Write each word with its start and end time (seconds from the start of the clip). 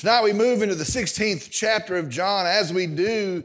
Tonight 0.00 0.24
we 0.24 0.32
move 0.32 0.62
into 0.62 0.74
the 0.74 0.82
16th 0.82 1.50
chapter 1.50 1.98
of 1.98 2.08
John. 2.08 2.46
As 2.46 2.72
we 2.72 2.86
do, 2.86 3.44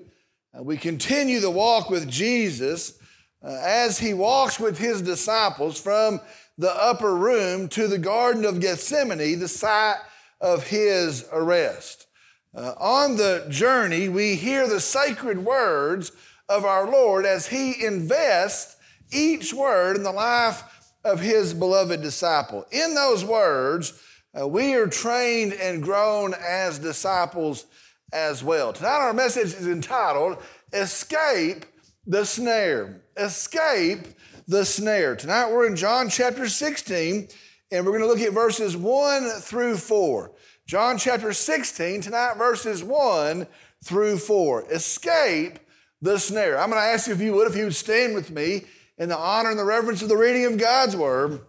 uh, 0.58 0.64
we 0.64 0.78
continue 0.78 1.42
the 1.42 1.52
walk 1.52 1.90
with 1.90 2.08
Jesus 2.08 2.98
uh, 3.44 3.60
as 3.62 4.00
he 4.00 4.14
walks 4.14 4.58
with 4.58 4.78
his 4.78 5.02
disciples 5.02 5.78
from 5.78 6.22
the 6.58 6.72
upper 6.72 7.14
room 7.14 7.68
to 7.68 7.90
the 7.90 7.98
Garden 7.98 8.46
of 8.46 8.62
Gethsemane, 8.62 9.38
the 9.38 9.50
site 9.50 9.98
of 10.40 10.66
his 10.66 11.26
arrest. 11.34 12.08
Uh, 12.56 12.72
on 12.78 13.18
the 13.18 13.46
journey, 13.50 14.08
we 14.08 14.36
hear 14.36 14.66
the 14.66 14.80
sacred 14.80 15.44
words 15.44 16.14
of 16.48 16.64
our 16.64 16.90
Lord 16.90 17.26
as 17.26 17.48
he 17.48 17.84
invests 17.86 18.78
each 19.12 19.54
word 19.54 19.98
in 19.98 20.04
the 20.04 20.12
life 20.14 20.64
of 21.04 21.20
his 21.20 21.54
beloved 21.54 22.02
disciple. 22.02 22.66
In 22.72 22.96
those 22.96 23.26
words, 23.26 24.02
uh, 24.40 24.48
we 24.48 24.74
are 24.76 24.88
trained 24.88 25.54
and 25.54 25.82
grown 25.82 26.34
as 26.34 26.80
disciples 26.80 27.66
as 28.12 28.44
well. 28.44 28.74
Tonight, 28.74 29.00
our 29.00 29.14
message 29.14 29.54
is 29.54 29.68
entitled 29.68 30.38
Escape 30.74 31.66
the 32.06 32.26
Snare. 32.26 33.02
Escape 33.18 34.08
the 34.48 34.66
Snare. 34.66 35.16
Tonight, 35.16 35.52
we're 35.52 35.68
in 35.68 35.76
John 35.76 36.10
chapter 36.10 36.48
16, 36.48 37.28
and 37.72 37.86
we're 37.86 37.92
going 37.92 38.04
to 38.04 38.08
look 38.08 38.22
at 38.22 38.34
verses 38.34 38.76
1 38.76 39.30
through 39.42 39.78
4. 39.78 40.32
John 40.68 40.98
chapter 40.98 41.32
16, 41.32 42.02
tonight, 42.02 42.36
verses 42.38 42.84
1 42.84 43.48
through 43.84 44.18
4. 44.18 44.72
Escape 44.72 45.60
the 46.02 46.18
snare. 46.18 46.60
I'm 46.60 46.70
going 46.70 46.82
to 46.82 46.88
ask 46.88 47.08
you 47.08 47.14
if 47.14 47.22
you 47.22 47.34
would, 47.34 47.48
if 47.48 47.56
you 47.56 47.66
would 47.66 47.76
stand 47.76 48.16
with 48.16 48.32
me 48.32 48.66
in 48.98 49.10
the 49.10 49.18
honor 49.18 49.50
and 49.50 49.60
the 49.60 49.66
reverence 49.66 50.02
of 50.02 50.10
the 50.10 50.18
reading 50.18 50.46
of 50.46 50.58
God's 50.58 50.96
word. 50.96 51.40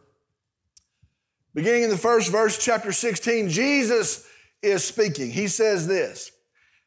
Beginning 1.56 1.84
in 1.84 1.90
the 1.90 1.96
first 1.96 2.30
verse, 2.30 2.62
chapter 2.62 2.92
16, 2.92 3.48
Jesus 3.48 4.28
is 4.60 4.84
speaking. 4.84 5.30
He 5.30 5.48
says 5.48 5.86
this 5.86 6.30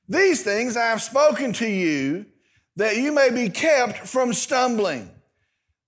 These 0.08 0.44
things 0.44 0.78
I 0.78 0.86
have 0.86 1.02
spoken 1.02 1.54
to 1.54 1.68
you 1.68 2.28
that 2.76 2.96
you 2.96 3.12
may 3.12 3.32
be 3.32 3.50
kept 3.50 4.08
from 4.08 4.32
stumbling. 4.32 5.10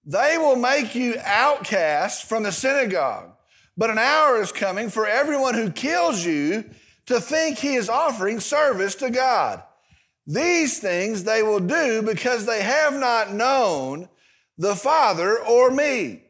They 0.03 0.35
will 0.39 0.55
make 0.55 0.95
you 0.95 1.13
outcasts 1.23 2.27
from 2.27 2.41
the 2.41 2.51
synagogue, 2.51 3.29
but 3.77 3.91
an 3.91 3.99
hour 3.99 4.41
is 4.41 4.51
coming 4.51 4.89
for 4.89 5.05
everyone 5.05 5.53
who 5.53 5.69
kills 5.69 6.25
you 6.25 6.66
to 7.05 7.21
think 7.21 7.59
he 7.59 7.75
is 7.75 7.88
offering 7.88 8.39
service 8.39 8.95
to 8.95 9.11
God. 9.11 9.61
These 10.25 10.79
things 10.79 11.23
they 11.23 11.43
will 11.43 11.59
do 11.59 12.01
because 12.01 12.47
they 12.47 12.63
have 12.63 12.95
not 12.95 13.31
known 13.31 14.09
the 14.57 14.75
Father 14.75 15.38
or 15.39 15.69
me. 15.69 16.23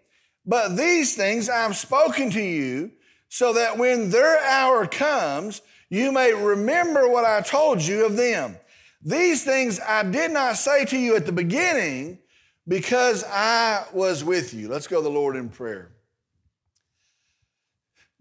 But 0.45 0.75
these 0.75 1.15
things 1.15 1.49
I 1.49 1.61
have 1.61 1.77
spoken 1.77 2.29
to 2.31 2.41
you, 2.41 2.91
so 3.29 3.53
that 3.53 3.77
when 3.77 4.09
their 4.09 4.43
hour 4.43 4.85
comes, 4.85 5.61
you 5.89 6.11
may 6.11 6.33
remember 6.33 7.07
what 7.07 7.25
I 7.25 7.41
told 7.41 7.81
you 7.81 8.05
of 8.05 8.17
them. 8.17 8.57
These 9.01 9.43
things 9.43 9.79
I 9.79 10.03
did 10.03 10.31
not 10.31 10.57
say 10.57 10.85
to 10.85 10.97
you 10.97 11.15
at 11.15 11.25
the 11.25 11.31
beginning 11.31 12.19
because 12.67 13.23
I 13.23 13.85
was 13.93 14.23
with 14.23 14.53
you. 14.53 14.67
Let's 14.67 14.87
go 14.87 14.97
to 14.97 15.03
the 15.03 15.09
Lord 15.09 15.35
in 15.35 15.49
prayer. 15.49 15.91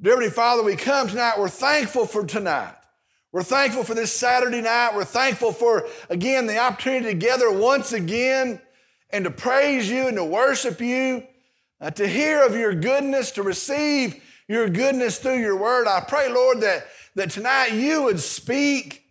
Dear 0.01 0.13
Heavenly 0.13 0.31
Father, 0.31 0.63
we 0.63 0.77
come 0.77 1.09
tonight. 1.09 1.39
We're 1.39 1.49
thankful 1.49 2.07
for 2.07 2.25
tonight. 2.25 2.75
We're 3.33 3.43
thankful 3.43 3.85
for 3.85 3.95
this 3.95 4.13
Saturday 4.13 4.63
night. 4.63 4.95
We're 4.95 5.05
thankful 5.05 5.53
for, 5.53 5.87
again, 6.09 6.47
the 6.47 6.59
opportunity 6.59 7.07
together 7.07 7.51
once 7.53 7.93
again 7.93 8.61
and 9.11 9.25
to 9.25 9.31
praise 9.31 9.91
you 9.91 10.09
and 10.09 10.17
to 10.17 10.25
worship 10.25 10.81
you 10.81 11.25
uh, 11.81 11.91
to 11.93 12.07
hear 12.07 12.45
of 12.45 12.57
your 12.57 12.75
goodness, 12.75 13.31
to 13.33 13.43
receive 13.43 14.23
your 14.49 14.69
goodness 14.69 15.19
through 15.19 15.39
your 15.41 15.57
word. 15.57 15.87
I 15.87 16.01
pray, 16.01 16.29
Lord, 16.31 16.61
that, 16.61 16.87
that 17.15 17.31
tonight 17.31 17.73
you 17.73 18.03
would 18.03 18.21
speak. 18.21 19.05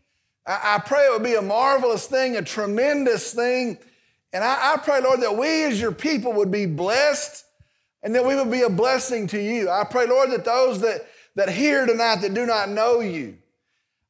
I, 0.46 0.76
I 0.76 0.80
pray 0.80 1.06
it 1.06 1.12
would 1.12 1.24
be 1.24 1.36
a 1.36 1.42
marvelous 1.42 2.08
thing, 2.08 2.36
a 2.36 2.42
tremendous 2.42 3.34
thing. 3.34 3.78
And 4.34 4.44
I, 4.44 4.74
I 4.74 4.78
pray, 4.78 5.02
Lord, 5.02 5.22
that 5.22 5.38
we 5.38 5.64
as 5.64 5.82
your 5.82 5.92
people 5.92 6.34
would 6.34 6.52
be 6.52 6.66
blessed 6.66 7.46
and 8.04 8.14
that 8.16 8.26
we 8.26 8.36
would 8.36 8.52
be 8.52 8.62
a 8.62 8.70
blessing 8.70 9.28
to 9.28 9.42
you. 9.42 9.70
I 9.70 9.84
pray, 9.84 10.08
Lord, 10.08 10.32
that 10.32 10.46
those 10.46 10.82
that, 10.82 11.08
that 11.36 11.50
hear 11.50 11.86
tonight 11.86 12.18
that 12.22 12.34
do 12.34 12.46
not 12.46 12.70
know 12.70 13.00
you, 13.00 13.38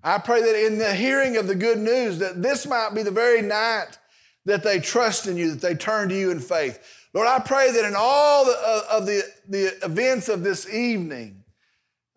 I 0.04 0.18
pray 0.18 0.42
that 0.42 0.66
in 0.66 0.78
the 0.78 0.94
hearing 0.94 1.38
of 1.38 1.48
the 1.48 1.56
good 1.56 1.78
news, 1.78 2.20
that 2.20 2.42
this 2.42 2.66
might 2.66 2.94
be 2.94 3.04
the 3.04 3.12
very 3.12 3.42
night 3.42 3.98
that 4.46 4.64
they 4.64 4.80
trust 4.80 5.28
in 5.28 5.38
you, 5.38 5.52
that 5.52 5.62
they 5.62 5.76
turn 5.76 6.10
to 6.10 6.18
you 6.18 6.32
in 6.32 6.40
faith. 6.40 6.80
Lord, 7.14 7.28
I 7.28 7.40
pray 7.40 7.72
that 7.72 7.86
in 7.86 7.96
all 7.98 8.46
the, 8.46 8.52
uh, 8.52 8.98
of 8.98 9.06
the, 9.06 9.24
the 9.48 9.78
events 9.84 10.30
of 10.30 10.44
this 10.44 10.72
evening, 10.72 11.44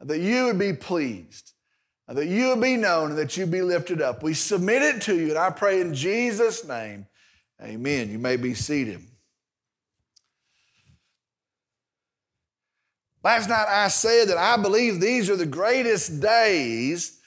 that 0.01 0.19
you 0.19 0.47
would 0.47 0.59
be 0.59 0.73
pleased, 0.73 1.53
that 2.09 2.27
you 2.27 2.49
would 2.49 2.61
be 2.61 2.77
known, 2.77 3.11
and 3.11 3.19
that 3.19 3.37
you 3.37 3.47
be 3.47 3.63
lifted 3.63 4.03
up. 4.03 4.23
We 4.23 4.35
submit 4.35 4.83
it 4.83 5.03
to 5.03 5.17
you, 5.17 5.31
and 5.31 5.39
I 5.39 5.51
pray 5.51 5.81
in 5.81 5.95
Jesus' 5.95 6.67
name, 6.67 7.07
amen. 7.63 8.11
You 8.11 8.19
may 8.19 8.37
be 8.37 8.55
seated. 8.55 9.01
Last 13.25 13.49
night 13.49 13.67
I 13.69 13.89
said 13.89 14.29
that 14.29 14.37
I 14.37 14.57
believe 14.61 15.01
these 15.01 15.31
are 15.31 15.37
the 15.37 15.47
greatest 15.47 16.21
days 16.21 17.19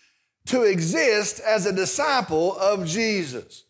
to 0.47 0.63
exist 0.63 1.39
as 1.39 1.65
a 1.65 1.73
disciple 1.73 2.55
of 2.57 2.85
Jesus. 2.85 3.63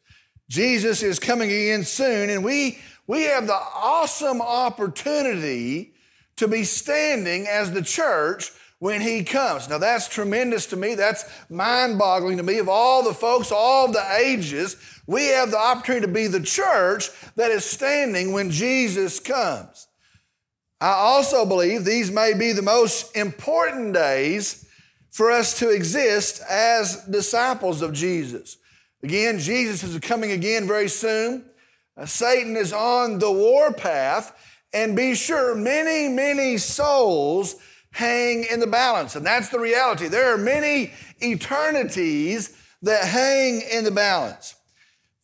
Jesus 0.50 1.04
is 1.04 1.20
coming 1.20 1.50
again 1.50 1.84
soon, 1.84 2.30
and 2.30 2.44
we 2.44 2.80
we 3.08 3.24
have 3.24 3.48
the 3.48 3.54
awesome 3.54 4.42
opportunity 4.42 5.94
to 6.38 6.48
be 6.48 6.64
standing 6.64 7.48
as 7.48 7.72
the 7.72 7.82
church 7.82 8.52
when 8.80 9.02
he 9.02 9.24
comes. 9.24 9.70
Now, 9.70 9.78
that's 9.78 10.08
tremendous 10.08 10.66
to 10.68 10.76
me. 10.76 10.96
That's 10.96 11.26
mind 11.50 11.98
boggling 11.98 12.38
to 12.38 12.44
me. 12.44 12.58
Of 12.58 12.70
all 12.70 13.04
the 13.04 13.14
folks, 13.14 13.52
all 13.52 13.92
the 13.92 14.06
ages, 14.20 14.76
we 15.08 15.28
have 15.28 15.52
the 15.52 15.58
opportunity 15.58 16.06
to 16.06 16.12
be 16.12 16.28
the 16.28 16.42
church 16.42 17.10
that 17.36 17.52
is 17.52 17.64
standing 17.64 18.34
when 18.34 18.52
Jesus 18.52 19.20
comes. 19.20 19.88
I 20.82 20.92
also 20.92 21.46
believe 21.46 21.86
these 21.86 22.12
may 22.12 22.34
be 22.34 22.52
the 22.52 22.62
most 22.62 23.16
important 23.16 23.94
days 23.94 24.68
for 25.10 25.32
us 25.32 25.58
to 25.60 25.70
exist 25.70 26.42
as 26.50 27.06
disciples 27.06 27.82
of 27.82 27.94
Jesus. 27.94 28.58
Again, 29.02 29.40
Jesus 29.40 29.84
is 29.84 29.98
coming 30.00 30.32
again 30.32 30.68
very 30.68 30.90
soon. 30.90 31.46
Uh, 31.98 32.06
Satan 32.06 32.56
is 32.56 32.74
on 32.74 33.20
the 33.20 33.32
warpath, 33.32 34.34
and 34.74 34.96
be 34.96 35.16
sure 35.16 35.56
many, 35.56 36.10
many 36.10 36.58
souls 36.58 37.56
hang 37.92 38.44
in 38.52 38.60
the 38.60 38.68
balance. 38.68 39.16
And 39.16 39.26
that's 39.26 39.50
the 39.50 39.60
reality. 39.60 40.10
There 40.10 40.34
are 40.34 40.38
many 40.38 40.92
eternities 41.22 42.58
that 42.82 43.06
hang 43.06 43.62
in 43.62 43.86
the 43.86 43.92
balance. 43.92 44.56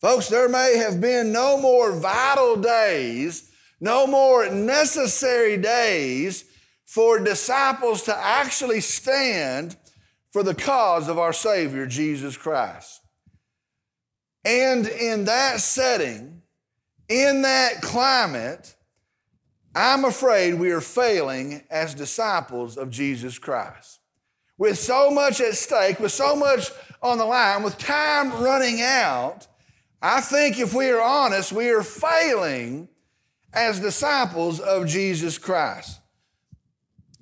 Folks, 0.00 0.28
there 0.28 0.48
may 0.48 0.78
have 0.78 1.00
been 1.00 1.32
no 1.32 1.60
more 1.60 1.92
vital 1.92 2.56
days, 2.56 3.50
no 3.80 4.06
more 4.06 4.48
necessary 4.48 5.56
days 5.58 6.44
for 6.86 7.18
disciples 7.18 8.02
to 8.02 8.16
actually 8.16 8.80
stand 8.80 9.76
for 10.32 10.42
the 10.42 10.54
cause 10.54 11.08
of 11.08 11.18
our 11.18 11.32
Savior, 11.32 11.86
Jesus 11.86 12.36
Christ. 12.36 13.00
And 14.44 14.88
in 14.88 15.26
that 15.26 15.60
setting, 15.60 16.41
in 17.12 17.42
that 17.42 17.82
climate, 17.82 18.74
I'm 19.74 20.04
afraid 20.04 20.54
we 20.54 20.70
are 20.70 20.80
failing 20.80 21.62
as 21.70 21.94
disciples 21.94 22.78
of 22.78 22.90
Jesus 22.90 23.38
Christ. 23.38 24.00
With 24.56 24.78
so 24.78 25.10
much 25.10 25.40
at 25.40 25.54
stake, 25.54 26.00
with 26.00 26.12
so 26.12 26.34
much 26.34 26.70
on 27.02 27.18
the 27.18 27.24
line, 27.24 27.62
with 27.62 27.76
time 27.78 28.32
running 28.42 28.80
out, 28.80 29.46
I 30.00 30.20
think 30.20 30.58
if 30.58 30.72
we 30.72 30.88
are 30.88 31.02
honest, 31.02 31.52
we 31.52 31.70
are 31.70 31.82
failing 31.82 32.88
as 33.52 33.80
disciples 33.80 34.58
of 34.60 34.86
Jesus 34.86 35.36
Christ. 35.36 36.00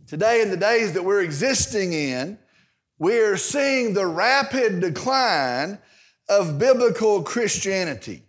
Today, 0.07 0.43
in 0.43 0.51
the 0.51 0.57
days 0.57 0.93
that 0.93 1.05
we're 1.05 1.23
existing 1.23 1.93
in, 1.93 2.39
we 2.99 3.19
are 3.19 3.37
seeing 3.37 3.95
the 3.95 4.07
rapid 4.07 4.81
decline 4.81 5.79
of 6.29 6.59
biblical 6.59 7.23
Christianity. 7.23 8.23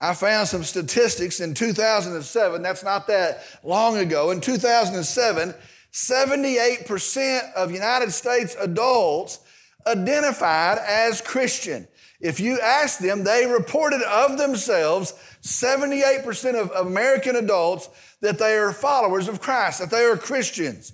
I 0.00 0.14
found 0.14 0.48
some 0.48 0.64
statistics 0.64 1.40
in 1.40 1.54
2007, 1.54 2.62
that's 2.62 2.84
not 2.84 3.06
that 3.06 3.44
long 3.62 3.96
ago. 3.96 4.30
In 4.30 4.40
2007, 4.40 5.54
78% 5.92 7.52
of 7.54 7.70
United 7.70 8.10
States 8.10 8.56
adults 8.60 9.38
identified 9.86 10.78
as 10.78 11.20
Christian. 11.20 11.86
If 12.20 12.40
you 12.40 12.58
ask 12.60 12.98
them, 12.98 13.22
they 13.22 13.46
reported 13.46 14.02
of 14.02 14.38
themselves, 14.38 15.14
78% 15.42 16.54
of 16.54 16.86
American 16.86 17.36
adults, 17.36 17.88
that 18.20 18.38
they 18.38 18.56
are 18.56 18.72
followers 18.72 19.28
of 19.28 19.40
Christ, 19.40 19.80
that 19.80 19.90
they 19.90 20.04
are 20.04 20.16
Christians. 20.16 20.92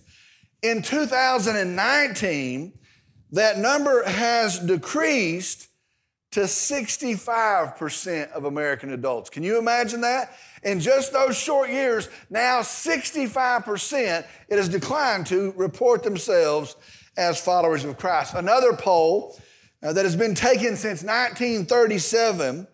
In 0.62 0.82
2019, 0.82 2.73
that 3.32 3.58
number 3.58 4.05
has 4.05 4.58
decreased 4.58 5.69
to 6.32 6.41
65% 6.41 8.31
of 8.32 8.44
American 8.44 8.93
adults. 8.93 9.31
Can 9.31 9.43
you 9.43 9.59
imagine 9.59 10.03
that? 10.03 10.37
In 10.62 10.79
just 10.79 11.12
those 11.12 11.37
short 11.37 11.71
years, 11.71 12.09
now 12.29 12.61
65% 12.61 14.25
it 14.49 14.56
has 14.56 14.69
declined 14.69 15.27
to 15.27 15.53
report 15.56 16.03
themselves 16.03 16.77
as 17.17 17.41
followers 17.41 17.85
of 17.85 17.99
Christ. 17.99 18.35
Another 18.35 18.73
poll 18.75 19.41
uh, 19.82 19.93
that 19.93 20.05
has 20.05 20.15
been 20.15 20.35
taken 20.35 20.77
since 20.77 21.03
1937 21.03 22.69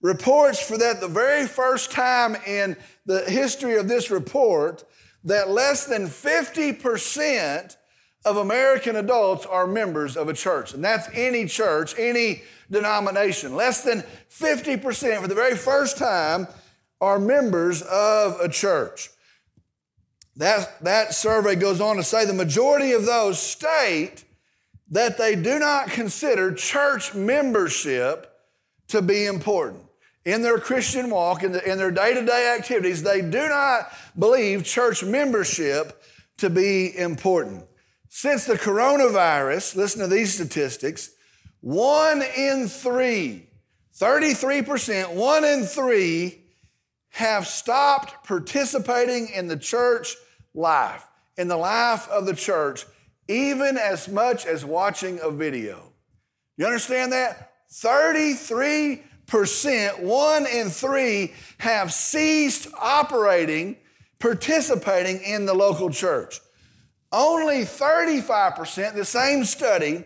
reports 0.00 0.60
for 0.60 0.78
that 0.78 1.00
the 1.00 1.08
very 1.08 1.46
first 1.46 1.90
time 1.90 2.36
in 2.46 2.76
the 3.06 3.22
history 3.22 3.76
of 3.76 3.88
this 3.88 4.10
report 4.10 4.84
that 5.24 5.48
less 5.48 5.86
than 5.86 6.06
50% 6.06 7.76
of 8.24 8.36
American 8.38 8.96
adults 8.96 9.44
are 9.46 9.66
members 9.66 10.16
of 10.16 10.28
a 10.28 10.32
church. 10.32 10.72
And 10.72 10.82
that's 10.82 11.08
any 11.12 11.46
church, 11.46 11.94
any 11.98 12.42
denomination. 12.70 13.54
Less 13.54 13.82
than 13.82 14.02
50% 14.30 15.20
for 15.20 15.28
the 15.28 15.34
very 15.34 15.56
first 15.56 15.98
time 15.98 16.46
are 17.00 17.18
members 17.18 17.82
of 17.82 18.40
a 18.40 18.48
church. 18.48 19.10
That, 20.36 20.82
that 20.82 21.14
survey 21.14 21.54
goes 21.54 21.80
on 21.80 21.96
to 21.96 22.02
say 22.02 22.24
the 22.24 22.32
majority 22.32 22.92
of 22.92 23.06
those 23.06 23.38
state 23.38 24.24
that 24.90 25.18
they 25.18 25.36
do 25.36 25.58
not 25.58 25.88
consider 25.88 26.52
church 26.52 27.14
membership 27.14 28.30
to 28.88 29.02
be 29.02 29.26
important. 29.26 29.82
In 30.24 30.42
their 30.42 30.58
Christian 30.58 31.10
walk, 31.10 31.42
in, 31.42 31.52
the, 31.52 31.70
in 31.70 31.76
their 31.78 31.90
day 31.90 32.14
to 32.14 32.24
day 32.24 32.54
activities, 32.58 33.02
they 33.02 33.20
do 33.20 33.48
not 33.48 33.92
believe 34.18 34.64
church 34.64 35.04
membership 35.04 36.02
to 36.38 36.48
be 36.48 36.96
important. 36.96 37.64
Since 38.16 38.44
the 38.44 38.54
coronavirus, 38.54 39.74
listen 39.74 40.00
to 40.00 40.06
these 40.06 40.32
statistics 40.32 41.10
one 41.60 42.22
in 42.22 42.68
three, 42.68 43.48
33%, 43.98 45.14
one 45.14 45.44
in 45.44 45.64
three 45.64 46.44
have 47.08 47.48
stopped 47.48 48.24
participating 48.24 49.30
in 49.30 49.48
the 49.48 49.56
church 49.56 50.14
life, 50.54 51.04
in 51.36 51.48
the 51.48 51.56
life 51.56 52.08
of 52.08 52.24
the 52.24 52.36
church, 52.36 52.86
even 53.26 53.76
as 53.76 54.08
much 54.08 54.46
as 54.46 54.64
watching 54.64 55.18
a 55.20 55.32
video. 55.32 55.82
You 56.56 56.66
understand 56.66 57.10
that? 57.12 57.54
33%, 57.72 59.98
one 59.98 60.46
in 60.46 60.70
three, 60.70 61.34
have 61.58 61.92
ceased 61.92 62.68
operating, 62.80 63.76
participating 64.20 65.20
in 65.20 65.46
the 65.46 65.54
local 65.54 65.90
church. 65.90 66.38
Only 67.14 67.62
35%, 67.62 68.94
the 68.94 69.04
same 69.04 69.44
study, 69.44 70.02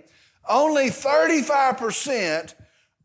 only 0.47 0.91
35% 0.91 2.53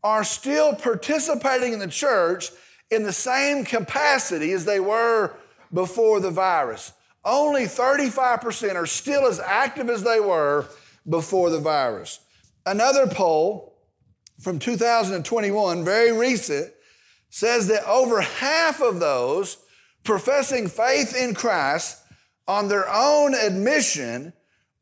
are 0.02 0.24
still 0.24 0.74
participating 0.74 1.72
in 1.72 1.78
the 1.78 1.86
church 1.88 2.50
in 2.90 3.02
the 3.02 3.14
same 3.14 3.64
capacity 3.64 4.52
as 4.52 4.66
they 4.66 4.78
were 4.78 5.34
before 5.72 6.20
the 6.20 6.30
virus. 6.30 6.92
Only 7.24 7.62
35% 7.64 8.74
are 8.74 8.84
still 8.84 9.26
as 9.26 9.40
active 9.40 9.88
as 9.88 10.02
they 10.02 10.20
were 10.20 10.66
before 11.08 11.48
the 11.48 11.60
virus. 11.60 12.20
Another 12.66 13.06
poll 13.06 13.78
from 14.38 14.58
2021, 14.58 15.82
very 15.82 16.12
recent, 16.12 16.70
says 17.30 17.68
that 17.68 17.88
over 17.88 18.20
half 18.20 18.82
of 18.82 19.00
those 19.00 19.56
professing 20.02 20.68
faith 20.68 21.16
in 21.16 21.34
Christ 21.34 22.03
on 22.46 22.68
their 22.68 22.88
own 22.88 23.34
admission 23.34 24.32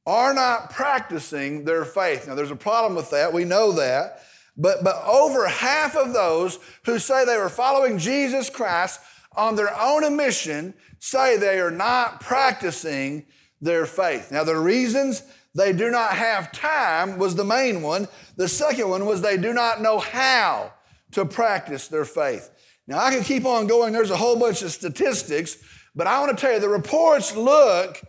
are 0.06 0.34
not 0.34 0.70
practicing 0.70 1.64
their 1.64 1.84
faith. 1.84 2.26
Now, 2.26 2.34
there's 2.34 2.50
a 2.50 2.56
problem 2.56 2.94
with 2.94 3.10
that. 3.10 3.32
We 3.32 3.44
know 3.44 3.72
that. 3.72 4.22
But, 4.56 4.84
but 4.84 5.02
over 5.04 5.46
half 5.48 5.96
of 5.96 6.12
those 6.12 6.58
who 6.84 6.98
say 6.98 7.24
they 7.24 7.38
were 7.38 7.48
following 7.48 7.98
Jesus 7.98 8.50
Christ 8.50 9.00
on 9.34 9.56
their 9.56 9.74
own 9.78 10.04
admission 10.04 10.74
say 10.98 11.36
they 11.36 11.58
are 11.58 11.70
not 11.70 12.20
practicing 12.20 13.24
their 13.60 13.86
faith. 13.86 14.30
Now, 14.30 14.44
the 14.44 14.58
reasons 14.58 15.22
they 15.54 15.72
do 15.72 15.90
not 15.90 16.12
have 16.12 16.52
time 16.52 17.18
was 17.18 17.34
the 17.34 17.44
main 17.44 17.82
one. 17.82 18.08
The 18.36 18.48
second 18.48 18.88
one 18.88 19.06
was 19.06 19.20
they 19.20 19.36
do 19.36 19.52
not 19.52 19.80
know 19.80 19.98
how 19.98 20.72
to 21.12 21.24
practice 21.24 21.88
their 21.88 22.04
faith. 22.04 22.50
Now, 22.86 22.98
I 22.98 23.14
can 23.14 23.22
keep 23.22 23.44
on 23.44 23.66
going. 23.66 23.92
There's 23.92 24.10
a 24.10 24.16
whole 24.16 24.38
bunch 24.38 24.62
of 24.62 24.72
statistics, 24.72 25.56
but 25.94 26.06
I 26.06 26.20
want 26.20 26.36
to 26.36 26.40
tell 26.40 26.54
you 26.54 26.60
the 26.60 26.68
reports 26.68 27.36
look 27.36 28.00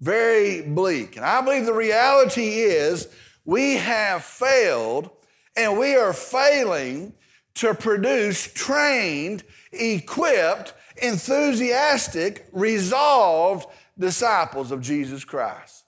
very 0.00 0.62
bleak. 0.62 1.16
And 1.16 1.24
I 1.24 1.40
believe 1.40 1.66
the 1.66 1.72
reality 1.74 2.60
is 2.60 3.08
we 3.44 3.74
have 3.74 4.24
failed 4.24 5.10
and 5.56 5.78
we 5.78 5.96
are 5.96 6.12
failing 6.12 7.14
to 7.54 7.74
produce 7.74 8.52
trained, 8.52 9.44
equipped, 9.72 10.74
enthusiastic, 10.96 12.46
resolved 12.52 13.66
disciples 13.98 14.70
of 14.70 14.80
Jesus 14.80 15.24
Christ. 15.24 15.84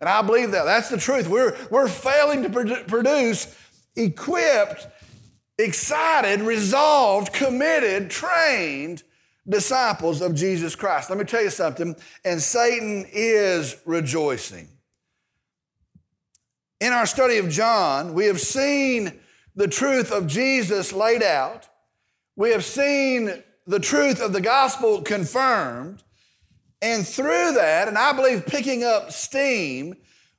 And 0.00 0.08
I 0.08 0.22
believe 0.22 0.52
that. 0.52 0.64
That's 0.64 0.88
the 0.88 0.96
truth. 0.96 1.28
We're, 1.28 1.56
we're 1.70 1.88
failing 1.88 2.42
to 2.44 2.84
produce 2.86 3.54
equipped, 3.96 4.86
excited, 5.58 6.40
resolved, 6.40 7.32
committed, 7.32 8.10
trained 8.10 9.02
disciples 9.50 10.22
of 10.22 10.34
Jesus 10.34 10.74
Christ. 10.74 11.10
Let 11.10 11.18
me 11.18 11.24
tell 11.24 11.42
you 11.42 11.50
something, 11.50 11.96
and 12.24 12.40
Satan 12.40 13.06
is 13.12 13.76
rejoicing. 13.84 14.68
In 16.80 16.92
our 16.92 17.04
study 17.04 17.36
of 17.36 17.50
John, 17.50 18.14
we 18.14 18.26
have 18.26 18.40
seen 18.40 19.20
the 19.54 19.68
truth 19.68 20.12
of 20.12 20.26
Jesus 20.26 20.92
laid 20.92 21.22
out. 21.22 21.68
We 22.36 22.50
have 22.52 22.64
seen 22.64 23.42
the 23.66 23.80
truth 23.80 24.22
of 24.22 24.32
the 24.32 24.40
gospel 24.40 25.02
confirmed. 25.02 26.02
And 26.80 27.06
through 27.06 27.52
that, 27.52 27.88
and 27.88 27.98
I 27.98 28.12
believe 28.12 28.46
picking 28.46 28.84
up 28.84 29.12
steam, 29.12 29.96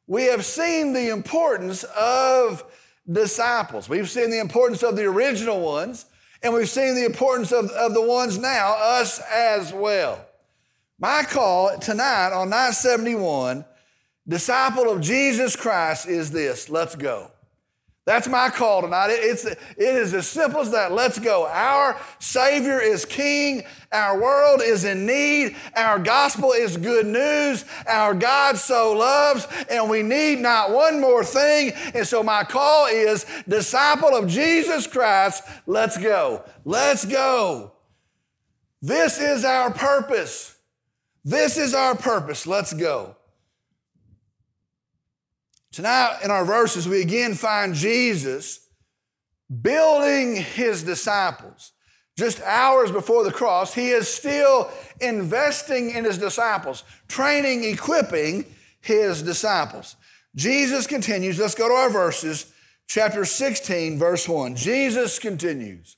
we 0.08 0.24
have 0.24 0.44
seen 0.44 0.94
the 0.94 1.10
importance 1.10 1.84
of 1.84 2.64
disciples. 3.10 3.88
We've 3.88 4.10
seen 4.10 4.32
the 4.32 4.40
importance 4.40 4.82
of 4.82 4.96
the 4.96 5.06
original 5.06 5.60
ones, 5.60 6.06
and 6.44 6.54
we've 6.54 6.70
seen 6.70 6.96
the 6.96 7.06
importance 7.06 7.52
of, 7.52 7.70
of 7.72 7.94
the 7.94 8.02
ones 8.02 8.38
now, 8.38 8.76
us 8.78 9.20
as 9.32 9.72
well. 9.74 10.26
My 11.00 11.24
call 11.24 11.78
tonight 11.80 12.32
on 12.34 12.50
971, 12.50 13.66
disciple 14.28 14.90
of 14.90 15.02
Jesus 15.02 15.56
Christ, 15.56 16.08
is 16.08 16.32
this 16.32 16.70
let's 16.70 16.96
go. 16.96 17.32
That's 18.04 18.28
my 18.28 18.50
call 18.50 18.82
tonight. 18.82 19.10
It's, 19.12 19.46
it 19.46 19.60
is 19.78 20.14
as 20.16 20.28
simple 20.28 20.62
as 20.62 20.72
that. 20.72 20.92
Let's 20.92 21.20
go. 21.20 21.46
Our 21.46 22.00
Savior 22.18 22.82
is 22.82 23.06
King. 23.06 23.64
Our 23.92 24.20
world 24.20 24.62
is 24.64 24.86
in 24.86 25.06
need. 25.06 25.56
Our 25.76 26.00
gospel 26.00 26.52
is 26.52 26.78
good 26.78 27.06
news. 27.06 27.64
Our 27.88 28.16
God 28.16 28.58
so 28.58 28.94
loves, 28.94 29.48
and 29.70 29.88
we 29.88 30.02
need 30.02 30.40
not 30.40 30.72
one 30.72 31.00
more 31.00 31.24
thing. 31.24 31.74
And 31.94 32.08
so, 32.08 32.24
my 32.24 32.44
call 32.44 32.88
is 32.88 33.26
disciple 33.48 34.16
of 34.16 34.28
Jesus 34.28 34.88
Christ. 34.88 35.44
Let's 35.68 35.98
go. 35.98 36.44
Let's 36.66 37.06
go. 37.06 37.72
This 38.82 39.20
is 39.20 39.46
our 39.46 39.72
purpose. 39.72 40.58
This 41.24 41.56
is 41.56 41.76
our 41.76 41.96
purpose. 41.96 42.48
Let's 42.48 42.74
go. 42.74 43.16
Tonight 45.72 46.20
in 46.24 46.32
our 46.32 46.44
verses, 46.44 46.88
we 46.88 47.02
again 47.02 47.34
find 47.34 47.74
Jesus 47.74 48.68
building 49.62 50.36
his 50.36 50.84
disciples. 50.84 51.72
Just 52.18 52.42
hours 52.42 52.92
before 52.92 53.24
the 53.24 53.32
cross, 53.32 53.74
he 53.74 53.90
is 53.90 54.08
still 54.08 54.70
investing 55.00 55.92
in 55.92 56.04
his 56.04 56.18
disciples, 56.18 56.84
training, 57.08 57.64
equipping 57.64 58.46
his 58.82 59.24
disciples. 59.24 59.96
Jesus 60.36 60.88
continues. 60.88 61.40
Let's 61.40 61.56
go 61.56 61.70
to 61.70 61.74
our 61.74 61.90
verses, 61.90 62.52
chapter 62.88 63.24
16, 63.24 63.98
verse 63.98 64.28
1. 64.28 64.56
Jesus 64.56 65.20
continues. 65.20 65.96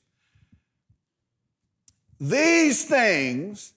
These 2.19 2.85
things 2.85 3.73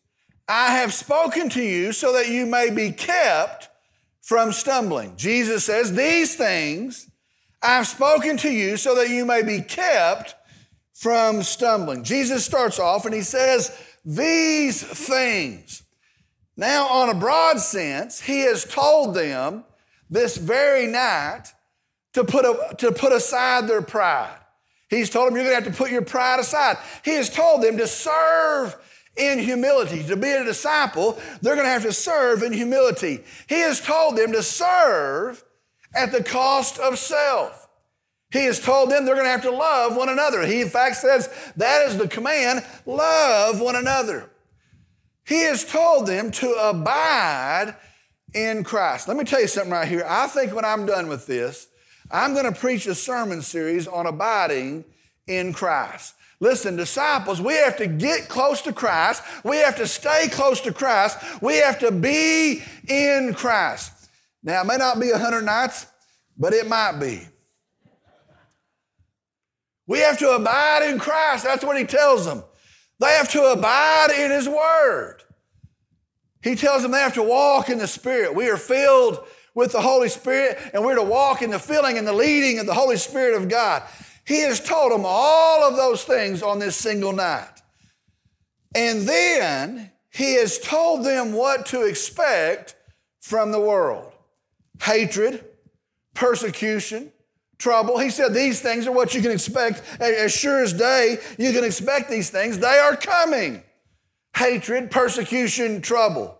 I 0.47 0.76
have 0.76 0.93
spoken 0.93 1.49
to 1.50 1.62
you 1.62 1.93
so 1.93 2.12
that 2.12 2.29
you 2.29 2.47
may 2.47 2.71
be 2.71 2.93
kept 2.93 3.69
from 4.26 4.50
stumbling. 4.50 5.16
Jesus 5.16 5.64
says, 5.64 5.92
These 5.92 6.35
things 6.35 7.09
I've 7.62 7.87
spoken 7.87 8.37
to 8.38 8.50
you 8.50 8.76
so 8.76 8.97
that 8.97 9.09
you 9.09 9.25
may 9.25 9.42
be 9.42 9.61
kept 9.61 10.35
from 10.95 11.45
stumbling. 11.45 12.02
Jesus 12.02 12.45
starts 12.45 12.80
off 12.80 13.04
and 13.04 13.14
he 13.14 13.21
says, 13.21 13.71
These 14.04 14.83
things. 14.83 15.85
Now, 16.56 16.88
on 16.88 17.09
a 17.09 17.14
broad 17.14 17.61
sense, 17.61 18.21
he 18.21 18.40
has 18.40 18.64
told 18.64 19.14
them 19.14 19.64
this 20.11 20.37
very 20.37 20.88
night 20.88 21.45
to 22.14 22.25
put, 22.25 22.45
a, 22.45 22.75
to 22.78 22.90
put 22.90 23.12
aside 23.12 23.68
their 23.68 23.83
pride. 23.83 24.38
He's 24.90 25.09
told 25.09 25.28
them, 25.28 25.37
You're 25.37 25.45
going 25.45 25.56
to 25.56 25.64
have 25.64 25.73
to 25.73 25.78
put 25.78 25.92
your 25.92 26.02
pride 26.02 26.40
aside. 26.40 26.78
He 27.04 27.12
has 27.12 27.30
told 27.30 27.62
them 27.62 27.76
to 27.76 27.87
serve 27.87 28.75
in 29.16 29.38
humility. 29.38 30.02
To 30.04 30.16
be 30.16 30.30
a 30.30 30.44
disciple, 30.44 31.18
they're 31.40 31.54
going 31.54 31.66
to 31.66 31.73
have 31.73 31.82
to 31.82 31.92
serve 31.92 32.42
in 32.42 32.52
humility. 32.52 33.25
He 33.49 33.61
has 33.61 33.80
told 33.80 34.16
them 34.16 34.32
to 34.32 34.42
serve 34.42 35.42
at 35.94 36.12
the 36.12 36.23
cost 36.23 36.78
of 36.78 36.99
self. 36.99 37.68
He 38.30 38.44
has 38.44 38.61
told 38.61 38.90
them 38.90 39.04
they're 39.04 39.14
going 39.14 39.26
to 39.26 39.30
have 39.30 39.42
to 39.42 39.50
love 39.50 39.96
one 39.96 40.08
another. 40.08 40.44
He, 40.44 40.61
in 40.61 40.68
fact, 40.68 40.96
says 40.96 41.28
that 41.56 41.88
is 41.88 41.96
the 41.96 42.08
command 42.08 42.64
love 42.85 43.61
one 43.61 43.76
another. 43.76 44.30
He 45.26 45.42
has 45.42 45.64
told 45.64 46.06
them 46.06 46.30
to 46.32 46.50
abide 46.52 47.75
in 48.35 48.62
Christ. 48.64 49.08
Let 49.08 49.16
me 49.16 49.25
tell 49.25 49.40
you 49.40 49.49
something 49.49 49.73
right 49.73 49.88
here. 49.88 50.04
I 50.06 50.26
think 50.26 50.54
when 50.54 50.64
I'm 50.64 50.87
done 50.87 51.08
with 51.08 51.26
this, 51.26 51.68
I'm 52.11 52.35
going 52.35 52.52
to 52.52 52.58
preach 52.58 52.87
a 52.87 52.94
sermon 52.94 53.42
series 53.42 53.88
on 53.88 54.06
abiding 54.06 54.85
in 55.26 55.52
Christ. 55.52 56.14
Listen, 56.38 56.76
disciples, 56.76 57.40
we 57.40 57.55
have 57.55 57.76
to 57.78 57.87
get 57.87 58.28
close 58.28 58.61
to 58.62 58.73
Christ. 58.73 59.23
We 59.43 59.57
have 59.57 59.76
to 59.76 59.87
stay 59.87 60.28
close 60.28 60.61
to 60.62 60.73
Christ. 60.73 61.19
We 61.40 61.57
have 61.57 61.78
to 61.78 61.90
be 61.90 62.62
in 62.87 63.33
Christ. 63.35 63.93
Now, 64.43 64.61
it 64.61 64.66
may 64.66 64.76
not 64.76 65.00
be 65.00 65.11
100 65.11 65.43
nights, 65.43 65.87
but 66.37 66.52
it 66.52 66.69
might 66.69 66.99
be. 67.00 67.26
We 69.87 70.00
have 70.00 70.19
to 70.19 70.31
abide 70.31 70.83
in 70.90 70.99
Christ. 70.99 71.45
That's 71.45 71.64
what 71.64 71.78
he 71.78 71.85
tells 71.85 72.26
them. 72.26 72.43
They 72.99 73.12
have 73.12 73.31
to 73.33 73.43
abide 73.52 74.11
in 74.11 74.31
his 74.31 74.49
word. 74.49 75.23
He 76.43 76.55
tells 76.55 76.83
them 76.83 76.93
they 76.93 76.99
have 76.99 77.14
to 77.14 77.23
walk 77.23 77.71
in 77.71 77.78
the 77.78 77.87
Spirit. 77.87 78.35
We 78.35 78.49
are 78.50 78.57
filled 78.57 79.26
with 79.55 79.73
the 79.73 79.81
Holy 79.81 80.09
Spirit, 80.09 80.59
and 80.75 80.85
we're 80.85 80.97
to 80.97 81.02
walk 81.02 81.40
in 81.40 81.50
the 81.50 81.59
filling 81.59 81.99
and 81.99 82.07
the 82.07 82.12
leading 82.12 82.59
of 82.59 82.66
the 82.66 82.75
Holy 82.75 82.97
Spirit 82.97 83.40
of 83.40 83.49
God. 83.49 83.83
He 84.26 84.40
has 84.40 84.61
told 84.61 84.92
them 84.92 85.04
all 85.04 85.62
of 85.62 85.76
those 85.76 86.04
things 86.04 86.42
on 86.42 86.59
this 86.59 86.76
single 86.76 87.12
night. 87.12 87.62
And 88.75 89.02
then 89.02 89.92
he 90.11 90.35
has 90.35 90.59
told 90.59 91.04
them 91.04 91.33
what 91.33 91.66
to 91.66 91.87
expect 91.87 92.75
from 93.21 93.52
the 93.52 93.61
world 93.61 94.12
hatred, 94.83 95.42
persecution, 96.12 97.12
trouble. 97.59 97.99
He 97.99 98.11
said 98.11 98.35
these 98.35 98.61
things 98.61 98.87
are 98.87 98.92
what 98.92 99.14
you 99.14 99.23
can 99.23 99.30
expect. 99.30 99.83
As 100.00 100.35
sure 100.35 100.62
as 100.62 100.73
day, 100.73 101.18
you 101.38 101.52
can 101.52 101.64
expect 101.64 102.11
these 102.11 102.28
things. 102.28 102.59
They 102.59 102.78
are 102.78 102.97
coming 102.97 103.62
hatred, 104.37 104.90
persecution, 104.90 105.80
trouble. 105.80 106.38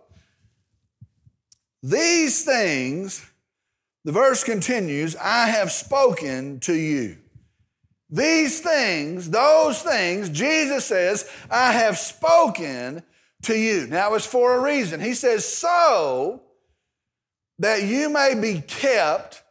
These 1.81 2.43
things, 2.43 3.25
the 4.03 4.11
verse 4.11 4.43
continues, 4.43 5.15
I 5.15 5.47
have 5.47 5.71
spoken 5.71 6.59
to 6.61 6.73
you. 6.73 7.17
These 8.09 8.61
things, 8.61 9.29
those 9.29 9.81
things, 9.81 10.29
Jesus 10.29 10.85
says, 10.85 11.29
I 11.49 11.73
have 11.73 11.97
spoken 11.97 13.03
to 13.43 13.57
you. 13.57 13.87
Now 13.87 14.13
it's 14.13 14.25
for 14.25 14.55
a 14.55 14.61
reason. 14.61 14.99
He 15.01 15.13
says, 15.13 15.45
so 15.45 16.41
that 17.59 17.83
you 17.83 18.09
may 18.09 18.35
be 18.39 18.61
kept. 18.61 19.43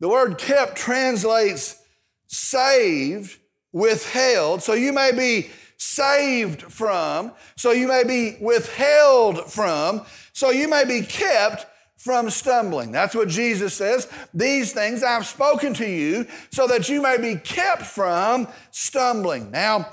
The 0.00 0.08
word 0.08 0.38
kept 0.38 0.76
translates 0.76 1.80
saved, 2.28 3.38
withheld. 3.72 4.62
So 4.62 4.72
you 4.72 4.92
may 4.92 5.12
be 5.12 5.50
saved 5.76 6.62
from. 6.62 7.32
So 7.56 7.72
you 7.72 7.88
may 7.88 8.04
be 8.04 8.36
withheld 8.40 9.50
from. 9.50 10.02
So 10.32 10.50
you 10.50 10.68
may 10.68 10.84
be 10.84 11.02
kept 11.02 11.66
from 11.98 12.30
stumbling. 12.30 12.92
That's 12.92 13.14
what 13.14 13.28
Jesus 13.28 13.74
says. 13.74 14.08
These 14.32 14.72
things 14.72 15.02
I've 15.02 15.26
spoken 15.26 15.74
to 15.74 15.86
you 15.86 16.26
so 16.50 16.66
that 16.68 16.88
you 16.88 17.02
may 17.02 17.18
be 17.18 17.34
kept 17.34 17.82
from 17.82 18.48
stumbling. 18.70 19.50
Now, 19.50 19.90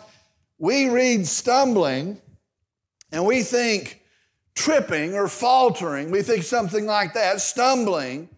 we 0.59 0.87
read 0.87 1.27
stumbling 1.27 2.21
and 3.11 3.25
we 3.25 3.41
think 3.41 4.01
tripping 4.53 5.15
or 5.15 5.27
faltering. 5.27 6.11
We 6.11 6.21
think 6.21 6.43
something 6.43 6.85
like 6.85 7.15
that, 7.15 7.41
stumbling. 7.41 8.29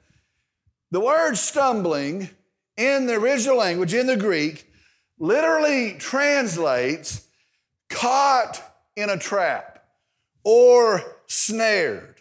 The 0.91 1.01
word 1.01 1.35
stumbling 1.37 2.29
in 2.77 3.05
the 3.05 3.15
original 3.15 3.57
language, 3.57 3.93
in 3.93 4.07
the 4.07 4.15
Greek, 4.15 4.71
literally 5.19 5.95
translates 5.99 7.27
caught 7.89 8.61
in 8.95 9.09
a 9.09 9.17
trap 9.17 9.83
or 10.45 11.17
snared 11.27 12.16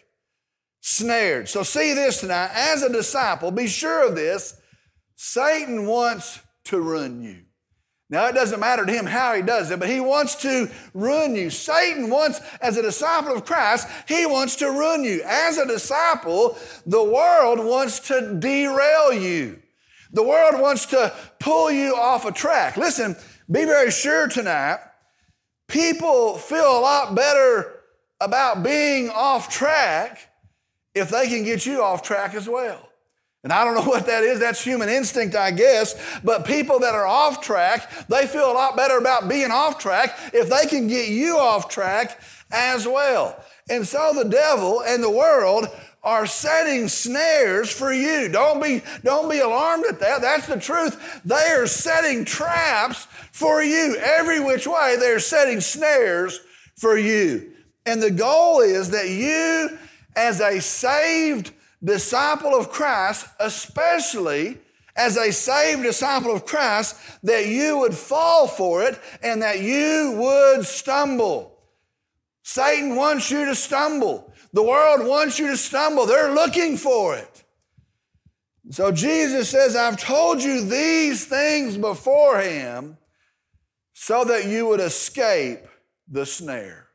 snared. 0.87 1.49
So, 1.49 1.63
see 1.63 1.93
this 1.93 2.21
tonight. 2.21 2.51
As 2.53 2.81
a 2.81 2.89
disciple, 2.89 3.51
be 3.51 3.67
sure 3.67 4.07
of 4.07 4.15
this 4.15 4.55
Satan 5.17 5.85
wants 5.85 6.39
to 6.65 6.79
ruin 6.79 7.21
you. 7.21 7.43
Now, 8.09 8.27
it 8.27 8.35
doesn't 8.35 8.61
matter 8.61 8.85
to 8.85 8.93
him 8.93 9.05
how 9.05 9.33
he 9.33 9.41
does 9.41 9.69
it, 9.69 9.79
but 9.79 9.89
he 9.89 9.99
wants 9.99 10.35
to 10.35 10.71
ruin 10.93 11.35
you. 11.35 11.49
Satan 11.49 12.09
wants, 12.09 12.39
as 12.61 12.77
a 12.77 12.81
disciple 12.81 13.33
of 13.33 13.43
Christ, 13.43 13.89
he 14.07 14.25
wants 14.25 14.55
to 14.57 14.67
ruin 14.67 15.03
you. 15.03 15.21
As 15.25 15.57
a 15.57 15.67
disciple, 15.67 16.57
the 16.85 17.03
world 17.03 17.59
wants 17.59 17.99
to 18.07 18.37
derail 18.39 19.11
you. 19.11 19.61
The 20.13 20.23
world 20.23 20.61
wants 20.61 20.85
to 20.87 21.13
pull 21.39 21.69
you 21.69 21.95
off 21.95 22.25
a 22.25 22.31
track. 22.31 22.77
Listen, 22.77 23.17
be 23.51 23.65
very 23.65 23.91
sure 23.91 24.29
tonight, 24.29 24.79
people 25.67 26.37
feel 26.37 26.77
a 26.77 26.79
lot 26.79 27.13
better 27.13 27.73
about 28.21 28.63
being 28.63 29.09
off 29.09 29.49
track 29.49 30.29
if 30.97 31.09
they 31.09 31.27
can 31.27 31.43
get 31.43 31.65
you 31.65 31.81
off 31.81 32.01
track 32.01 32.33
as 32.33 32.47
well. 32.47 32.87
And 33.43 33.53
I 33.53 33.63
don't 33.63 33.75
know 33.75 33.81
what 33.89 34.05
that 34.07 34.23
is. 34.23 34.39
That's 34.39 34.63
human 34.63 34.89
instinct, 34.89 35.35
I 35.35 35.51
guess. 35.51 35.95
But 36.23 36.45
people 36.45 36.79
that 36.79 36.95
are 36.95 37.07
off 37.07 37.41
track, 37.41 37.89
they 38.07 38.27
feel 38.27 38.51
a 38.51 38.53
lot 38.53 38.75
better 38.75 38.97
about 38.97 39.29
being 39.29 39.51
off 39.51 39.79
track 39.79 40.17
if 40.33 40.49
they 40.49 40.67
can 40.67 40.87
get 40.87 41.09
you 41.09 41.37
off 41.37 41.69
track 41.69 42.19
as 42.51 42.87
well. 42.87 43.41
And 43.69 43.85
so 43.85 44.13
the 44.13 44.29
devil 44.29 44.81
and 44.81 45.03
the 45.03 45.09
world 45.09 45.67
are 46.03 46.25
setting 46.25 46.87
snares 46.87 47.69
for 47.69 47.91
you. 47.91 48.29
Don't 48.29 48.63
be, 48.63 48.81
don't 49.03 49.29
be 49.29 49.39
alarmed 49.39 49.85
at 49.89 49.99
that. 49.99 50.21
That's 50.21 50.47
the 50.47 50.59
truth. 50.59 51.21
They 51.25 51.35
are 51.35 51.67
setting 51.67 52.23
traps 52.23 53.07
for 53.31 53.61
you. 53.61 53.97
Every 53.97 54.39
which 54.39 54.67
way, 54.67 54.95
they're 54.97 55.19
setting 55.19 55.59
snares 55.59 56.39
for 56.77 56.97
you. 56.97 57.51
And 57.85 58.01
the 58.01 58.11
goal 58.11 58.61
is 58.61 58.91
that 58.91 59.09
you 59.09 59.77
as 60.17 60.41
a 60.41 60.59
saved 60.59 61.53
disciple 61.81 62.55
of 62.55 62.71
Christ, 62.71 63.27
especially 63.39 64.57
as 64.95 65.15
a 65.15 65.31
saved 65.31 65.83
disciple 65.83 66.33
of 66.35 66.45
Christ, 66.45 66.97
that 67.23 67.45
you 67.45 67.77
would 67.77 67.93
fall 67.93 68.47
for 68.47 68.81
it 68.81 68.99
and 69.21 69.43
that 69.43 69.61
you 69.61 70.15
would 70.17 70.65
stumble. 70.65 71.59
Satan 72.41 72.95
wants 72.95 73.29
you 73.29 73.45
to 73.45 73.53
stumble. 73.53 74.33
The 74.53 74.63
world 74.63 75.07
wants 75.07 75.37
you 75.37 75.47
to 75.47 75.57
stumble. 75.57 76.07
They're 76.07 76.33
looking 76.33 76.77
for 76.77 77.15
it. 77.15 77.43
So 78.71 78.91
Jesus 78.91 79.49
says, 79.49 79.75
I've 79.75 79.97
told 79.97 80.41
you 80.41 80.65
these 80.65 81.25
things 81.25 81.77
beforehand 81.77 82.97
so 83.93 84.23
that 84.23 84.45
you 84.45 84.67
would 84.67 84.79
escape 84.79 85.59
the 86.07 86.25
snare. 86.25 86.86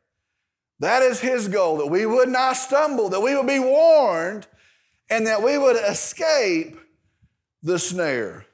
That 0.83 1.05
is 1.05 1.21
his 1.21 1.47
goal, 1.47 1.77
that 1.77 1.87
we 1.87 2.07
would 2.07 2.29
not 2.29 2.57
stumble, 2.57 3.09
that 3.11 3.21
we 3.21 3.37
would 3.37 3.47
be 3.47 3.61
warned, 3.61 4.49
and 5.09 5.29
that 5.29 5.41
we 5.41 5.57
would 5.57 5.77
escape 5.77 6.77
the 7.63 7.79
snare. 7.79 8.45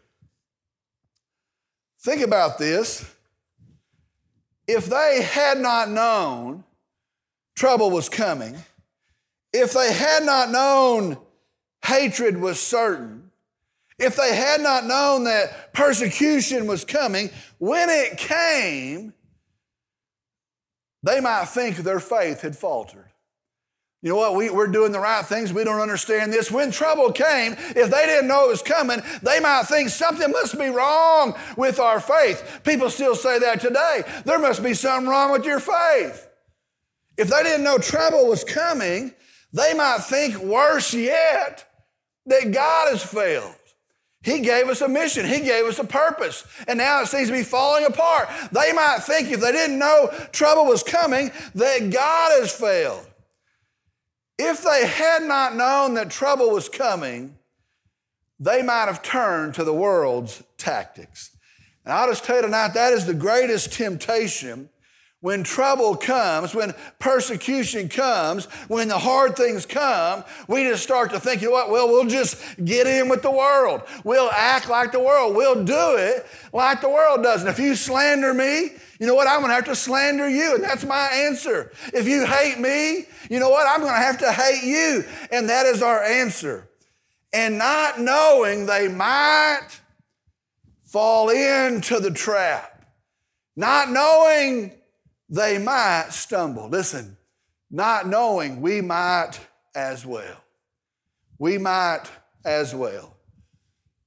Think 2.03 2.21
about 2.21 2.59
this. 2.59 3.11
If 4.67 4.85
they 4.85 5.23
had 5.23 5.59
not 5.59 5.89
known 5.89 6.65
trouble 7.57 7.91
was 7.91 8.11
coming, 8.11 8.59
if 9.55 9.73
they 9.73 9.91
had 9.91 10.23
not 10.23 10.51
known 10.51 11.17
hatred 11.83 12.37
was 12.37 12.61
certain, 12.61 13.31
if 13.99 14.17
they 14.17 14.37
had 14.37 14.61
not 14.61 14.85
known 14.85 15.25
that 15.25 15.73
persecution 15.73 16.67
was 16.67 16.85
coming, 16.85 17.31
when 17.57 17.89
it 17.89 18.19
came, 18.19 19.15
they 21.03 21.21
might 21.21 21.47
think 21.47 21.77
their 21.77 22.01
faith 22.01 22.43
had 22.43 22.57
faltered. 22.57 23.07
You 24.01 24.11
know 24.11 24.17
what? 24.17 24.37
We, 24.37 24.49
we're 24.49 24.69
doing 24.69 24.93
the 24.93 25.01
right 25.01 25.25
things. 25.25 25.53
We 25.53 25.65
don't 25.65 25.81
understand 25.81 26.33
this. 26.33 26.53
When 26.53 26.71
trouble 26.71 27.11
came, 27.11 27.55
if 27.59 27.91
they 27.91 28.07
didn't 28.07 28.29
know 28.29 28.45
it 28.45 28.49
was 28.49 28.63
coming, 28.63 29.03
they 29.23 29.41
might 29.41 29.65
think 29.65 29.89
something 29.89 30.31
must 30.31 30.57
be 30.57 30.69
wrong 30.69 31.35
with 31.57 31.81
our 31.81 31.99
faith. 31.99 32.61
People 32.65 32.91
still 32.91 33.17
say 33.17 33.41
that 33.41 33.61
today. 33.61 34.03
There 34.25 34.39
must 34.39 34.63
be 34.63 34.75
something 34.75 35.09
wrong 35.09 35.33
with 35.33 35.45
your 35.45 35.59
faith. 35.59 36.29
If 37.17 37.29
they 37.29 37.43
didn't 37.43 37.65
know 37.65 37.79
trouble 37.79 38.29
was 38.29 38.45
coming, 38.45 39.13
they 39.53 39.75
might 39.75 39.99
think 40.03 40.37
worse 40.37 40.95
yet 40.95 41.67
that 42.27 42.53
God 42.53 42.93
has 42.93 43.03
failed. 43.03 43.55
He 44.23 44.41
gave 44.41 44.69
us 44.69 44.81
a 44.81 44.89
mission. 44.89 45.27
He 45.27 45.41
gave 45.41 45.65
us 45.65 45.79
a 45.79 45.85
purpose. 45.85 46.45
And 46.67 46.79
now 46.79 47.03
it 47.03 47.07
seems 47.07 47.29
to 47.29 47.35
be 47.35 47.45
falling 47.45 47.85
apart. 47.85 48.29
They 48.51 48.73
might 48.73 48.99
think 49.01 49.31
if 49.31 49.41
they 49.41 49.53
didn't 49.53 49.79
know 49.79 50.11
trouble 50.33 50.67
was 50.67 50.83
coming, 50.83 51.31
that 51.55 51.91
God 51.91 52.41
has 52.41 52.53
failed. 52.53 53.07
If 54.39 54.63
they 54.63 54.87
had 54.87 55.23
not 55.23 55.57
known 55.57 55.95
that 55.95 56.11
trouble 56.11 56.51
was 56.51 56.69
coming, 56.69 57.37
they 58.41 58.63
might 58.63 58.87
have 58.87 59.03
turned 59.03 59.55
to 59.55 59.65
the 59.65 59.75
world's 59.75 60.43
tactics. 60.57 61.37
And 61.85 61.93
I'll 61.93 62.09
just 62.09 62.25
tell 62.25 62.37
you 62.37 62.43
tonight, 62.43 62.75
that 62.75 62.93
is 62.93 63.07
the 63.07 63.15
greatest 63.15 63.73
temptation 63.73 64.69
when 65.21 65.43
trouble 65.43 65.97
comes, 65.97 66.55
when 66.55 66.73
persecution 67.01 67.89
comes, 67.89 68.45
when 68.69 68.87
the 68.87 68.99
hard 68.99 69.37
things 69.37 69.67
come, 69.67 70.23
we 70.47 70.63
just 70.63 70.85
start 70.85 71.11
to 71.11 71.19
think, 71.19 71.43
you 71.43 71.49
know 71.49 71.55
what? 71.55 71.71
Well, 71.71 71.89
we'll 71.89 72.07
just 72.07 72.41
get 72.65 72.87
in 72.87 73.09
with 73.09 73.23
the 73.23 73.31
world. 73.31 73.83
We'll 74.05 74.31
act 74.31 74.69
like 74.69 74.93
the 74.93 75.01
world. 75.01 75.35
We'll 75.35 75.65
do 75.65 75.97
it 75.97 76.25
like 76.53 76.81
the 76.81 76.89
world 76.89 77.25
does. 77.25 77.41
And 77.41 77.51
if 77.51 77.59
you 77.59 77.75
slander 77.75 78.33
me, 78.33 78.71
you 79.01 79.07
know 79.07 79.15
what? 79.15 79.27
I'm 79.27 79.41
going 79.41 79.51
to 79.51 79.55
have 79.55 79.65
to 79.65 79.75
slander 79.75 80.29
you. 80.29 80.55
And 80.55 80.63
that's 80.63 80.85
my 80.85 81.09
answer. 81.13 81.73
If 81.93 82.07
you 82.07 82.25
hate 82.25 82.61
me, 82.61 83.07
you 83.29 83.41
know 83.41 83.51
what? 83.51 83.67
I'm 83.69 83.81
going 83.81 83.95
to 83.95 84.01
have 84.01 84.19
to 84.19 84.31
hate 84.31 84.63
you. 84.63 85.05
And 85.33 85.49
that 85.49 85.67
is 85.67 85.83
our 85.83 86.03
answer. 86.03 86.69
And 87.33 87.59
not 87.59 88.01
knowing 88.01 88.67
they 88.67 88.87
might 88.87 89.69
fall 90.85 91.29
into 91.29 91.99
the 91.99 92.13
trap, 92.13 92.87
not 93.57 93.91
knowing 93.91 94.73
they 95.29 95.59
might 95.59 96.09
stumble. 96.11 96.69
Listen, 96.69 97.17
not 97.71 98.07
knowing 98.07 98.61
we 98.61 98.81
might 98.81 99.39
as 99.75 100.07
well. 100.07 100.37
We 101.39 101.59
might 101.59 102.05
as 102.45 102.75
well. 102.75 103.17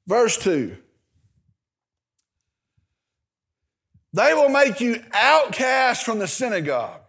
Verse 0.07 0.37
2 0.37 0.75
They 4.13 4.33
will 4.33 4.49
make 4.49 4.81
you 4.81 5.01
outcast 5.13 6.03
from 6.03 6.19
the 6.19 6.27
synagogue, 6.27 7.01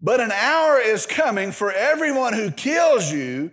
but 0.00 0.20
an 0.20 0.32
hour 0.32 0.78
is 0.78 1.06
coming 1.06 1.52
for 1.52 1.72
everyone 1.72 2.32
who 2.32 2.50
kills 2.50 3.10
you 3.10 3.50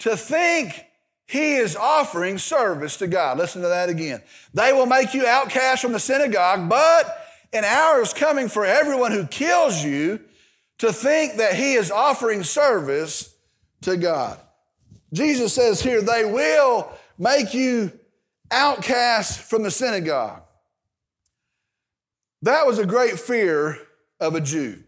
to 0.00 0.16
think 0.16 0.84
he 1.26 1.56
is 1.56 1.76
offering 1.76 2.38
service 2.38 2.96
to 2.98 3.06
God. 3.06 3.36
Listen 3.36 3.60
to 3.62 3.68
that 3.68 3.90
again. 3.90 4.22
They 4.54 4.72
will 4.72 4.86
make 4.86 5.12
you 5.12 5.26
outcast 5.26 5.82
from 5.82 5.92
the 5.92 6.00
synagogue, 6.00 6.70
but 6.70 7.27
an 7.52 7.64
hour 7.64 8.00
is 8.00 8.12
coming 8.12 8.48
for 8.48 8.64
everyone 8.64 9.12
who 9.12 9.26
kills 9.26 9.82
you 9.82 10.20
to 10.78 10.92
think 10.92 11.36
that 11.36 11.54
he 11.54 11.74
is 11.74 11.90
offering 11.90 12.42
service 12.42 13.34
to 13.82 13.96
God. 13.96 14.38
Jesus 15.12 15.54
says 15.54 15.80
here, 15.80 16.02
they 16.02 16.24
will 16.24 16.92
make 17.18 17.54
you 17.54 17.92
outcast 18.50 19.40
from 19.40 19.62
the 19.62 19.70
synagogue. 19.70 20.42
That 22.42 22.66
was 22.66 22.78
a 22.78 22.86
great 22.86 23.18
fear 23.18 23.78
of 24.20 24.34
a 24.34 24.40
Jew. 24.40 24.82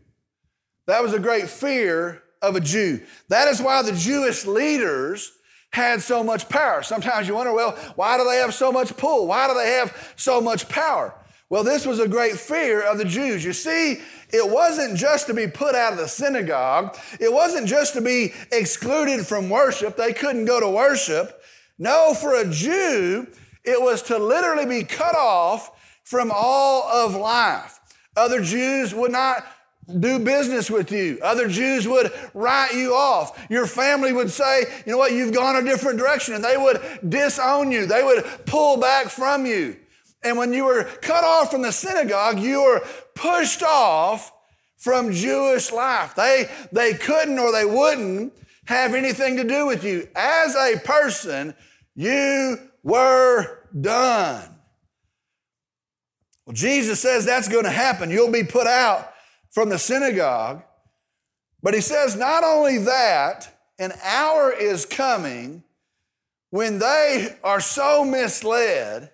That 0.87 1.03
was 1.03 1.13
a 1.13 1.19
great 1.19 1.49
fear 1.49 2.23
of 2.43 2.57
a 2.57 2.61
Jew. 2.61 3.01
That 3.29 3.49
is 3.49 3.61
why 3.61 3.83
the 3.83 3.93
Jewish 3.93 4.47
leaders 4.47 5.33
had 5.73 6.03
so 6.03 6.23
much 6.23 6.49
power. 6.49 6.83
Sometimes 6.83 7.29
you 7.29 7.35
wonder, 7.35 7.53
well, 7.53 7.73
why 7.95 8.19
do 8.19 8.25
they 8.25 8.37
have 8.37 8.55
so 8.55 8.73
much 8.73 8.97
pull? 8.97 9.27
Why 9.27 9.49
do 9.49 9.55
they 9.55 9.73
have 9.73 10.15
so 10.17 10.41
much 10.41 10.69
power? 10.69 11.15
Well, 11.51 11.65
this 11.65 11.85
was 11.85 11.99
a 11.99 12.07
great 12.07 12.37
fear 12.37 12.81
of 12.81 12.97
the 12.97 13.05
Jews. 13.05 13.45
You 13.45 13.53
see, 13.53 14.01
it 14.33 14.49
wasn't 14.49 14.97
just 14.97 15.27
to 15.27 15.35
be 15.35 15.49
put 15.49 15.75
out 15.75 15.93
of 15.93 15.99
the 15.99 16.07
synagogue, 16.07 16.97
it 17.19 17.33
wasn't 17.33 17.67
just 17.67 17.95
to 17.95 18.01
be 18.01 18.33
excluded 18.53 19.27
from 19.27 19.51
worship. 19.51 19.97
They 19.97 20.13
couldn't 20.13 20.45
go 20.45 20.61
to 20.61 20.69
worship. 20.69 21.43
No, 21.77 22.15
for 22.15 22.35
a 22.37 22.49
Jew, 22.49 23.27
it 23.65 23.83
was 23.83 24.03
to 24.03 24.19
literally 24.19 24.67
be 24.67 24.85
cut 24.85 25.17
off 25.17 26.01
from 26.05 26.31
all 26.33 26.85
of 26.85 27.17
life. 27.17 27.81
Other 28.17 28.43
Jews 28.43 28.95
would 28.95 29.11
not 29.11 29.45
do 29.99 30.21
business 30.21 30.71
with 30.71 30.93
you. 30.93 31.19
Other 31.21 31.49
Jews 31.49 31.89
would 31.89 32.13
write 32.33 32.75
you 32.75 32.95
off. 32.95 33.47
Your 33.51 33.67
family 33.67 34.13
would 34.13 34.31
say, 34.31 34.67
you 34.87 34.93
know 34.93 34.99
what, 34.99 35.13
you've 35.13 35.35
gone 35.35 35.57
a 35.57 35.65
different 35.65 35.99
direction, 35.99 36.35
and 36.35 36.45
they 36.45 36.57
would 36.57 36.81
disown 37.09 37.73
you. 37.73 37.87
They 37.87 38.05
would 38.05 38.25
pull 38.47 38.77
back 38.77 39.09
from 39.09 39.47
you. 39.47 39.77
And 40.23 40.37
when 40.37 40.53
you 40.53 40.65
were 40.65 40.85
cut 40.85 41.25
off 41.25 41.51
from 41.51 41.63
the 41.63 41.73
synagogue, 41.73 42.39
you 42.39 42.63
were 42.63 42.87
pushed 43.15 43.63
off 43.63 44.33
from 44.77 45.13
Jewish 45.13 45.73
life. 45.73 46.15
They, 46.15 46.51
they 46.73 46.95
couldn't 46.95 47.39
or 47.39 47.53
they 47.53 47.65
wouldn't 47.65 48.33
have 48.67 48.95
anything 48.95 49.37
to 49.37 49.45
do 49.45 49.67
with 49.67 49.85
you. 49.85 50.09
As 50.15 50.55
a 50.55 50.79
person, 50.79 51.55
you 51.95 52.59
were 52.83 53.67
done. 53.79 54.57
Well, 56.47 56.55
Jesus 56.55 57.01
says 57.01 57.25
that's 57.25 57.49
going 57.49 57.65
to 57.65 57.71
happen. 57.71 58.11
You'll 58.11 58.31
be 58.31 58.45
put 58.45 58.67
out 58.67 59.13
from 59.51 59.69
the 59.69 59.79
synagogue. 59.79 60.63
But 61.63 61.75
he 61.75 61.81
says, 61.81 62.17
not 62.17 62.43
only 62.45 62.79
that, 62.79 63.55
an 63.79 63.93
hour 64.03 64.53
is 64.53 64.87
coming 64.87 65.63
when 66.51 66.79
they 66.79 67.37
are 67.45 67.61
so 67.61 68.05
misled 68.05 69.11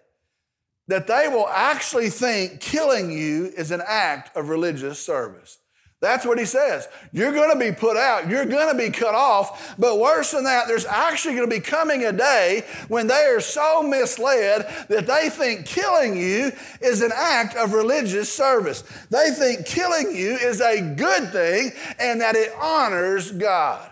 that 0.89 1.07
they 1.07 1.29
will 1.29 1.49
actually 1.49 2.11
think 2.11 2.61
killing 2.61 3.11
you 3.11 3.47
is 3.57 3.71
an 3.71 3.83
act 3.87 4.37
of 4.37 4.49
religious 4.49 4.99
service. 4.99 5.59
That's 6.01 6.27
what 6.27 6.39
he 6.39 6.45
says. 6.45 6.87
You're 7.11 7.33
going 7.33 7.51
to 7.53 7.59
be 7.59 7.73
put 7.75 7.97
out. 7.97 8.29
You're 8.29 8.45
going 8.45 8.71
to 8.71 8.77
be 8.77 8.91
cut 8.91 9.15
off. 9.15 9.75
But 9.79 9.99
worse 9.99 10.33
than 10.33 10.45
that, 10.45 10.69
there's 10.69 10.85
actually 10.85 11.37
going 11.37 11.49
to 11.49 11.57
be 11.57 11.61
coming 11.61 12.05
a 12.05 12.13
day 12.13 12.65
when 12.89 13.07
they 13.07 13.25
are 13.25 13.41
so 13.41 13.83
misled 13.83 14.87
that 14.91 15.07
they 15.07 15.31
think 15.31 15.65
killing 15.65 16.17
you 16.17 16.53
is 16.83 17.01
an 17.01 17.13
act 17.15 17.57
of 17.57 17.73
religious 17.73 18.31
service. 18.33 18.83
They 19.11 19.31
think 19.31 19.65
killing 19.65 20.15
you 20.15 20.35
is 20.35 20.61
a 20.61 20.83
good 20.83 21.33
thing 21.33 21.73
and 21.99 22.21
that 22.21 22.37
it 22.37 22.53
honors 22.61 23.33
God. 23.33 23.91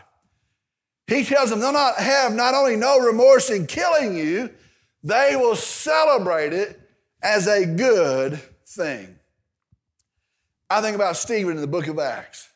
He 1.07 1.25
tells 1.25 1.51
them 1.51 1.61
they'll 1.61 1.73
not 1.73 1.97
have 1.97 2.35
not 2.35 2.55
only 2.55 2.77
no 2.77 2.99
remorse 2.99 3.49
in 3.49 3.67
killing 3.67 4.17
you, 4.17 4.51
they 5.03 5.37
will 5.37 5.57
celebrate 5.57 6.53
it 6.53 6.84
as 7.25 7.49
a 7.49 7.65
good 7.65 8.39
thing. 8.67 9.19
I 10.69 10.83
think 10.83 10.95
about 10.95 11.17
Stephen 11.17 11.57
in 11.57 11.61
the 11.61 11.67
book 11.67 11.89
of 11.89 11.99
Acts. 11.99 12.49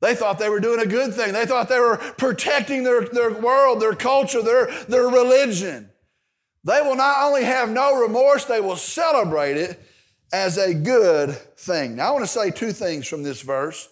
They 0.00 0.14
thought 0.14 0.38
they 0.38 0.48
were 0.48 0.60
doing 0.60 0.80
a 0.80 0.86
good 0.86 1.12
thing. 1.12 1.34
They 1.34 1.44
thought 1.44 1.68
they 1.68 1.78
were 1.78 1.98
protecting 2.16 2.82
their, 2.84 3.02
their 3.02 3.30
world, 3.30 3.80
their 3.80 3.94
culture, 3.94 4.40
their, 4.40 4.70
their 4.88 5.08
religion. 5.08 5.90
They 6.64 6.80
will 6.80 6.96
not 6.96 7.26
only 7.26 7.44
have 7.44 7.70
no 7.70 8.00
remorse, 8.00 8.46
they 8.46 8.60
will 8.60 8.76
celebrate 8.76 9.58
it 9.58 9.78
as 10.32 10.56
a 10.56 10.72
good 10.72 11.32
thing. 11.58 11.96
Now, 11.96 12.08
I 12.08 12.10
want 12.12 12.24
to 12.24 12.30
say 12.30 12.50
two 12.50 12.72
things 12.72 13.06
from 13.06 13.22
this 13.22 13.42
verse. 13.42 13.88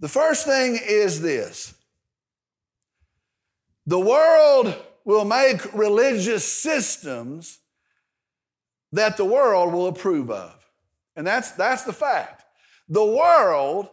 The 0.00 0.08
first 0.08 0.44
thing 0.44 0.78
is 0.86 1.22
this 1.22 1.74
the 3.86 4.00
world 4.00 4.74
will 5.04 5.24
make 5.24 5.72
religious 5.74 6.44
systems 6.50 7.60
that 8.94 9.16
the 9.16 9.24
world 9.24 9.72
will 9.72 9.88
approve 9.88 10.30
of. 10.30 10.54
And 11.16 11.26
that's, 11.26 11.50
that's 11.52 11.82
the 11.82 11.92
fact. 11.92 12.44
The 12.88 13.04
world 13.04 13.88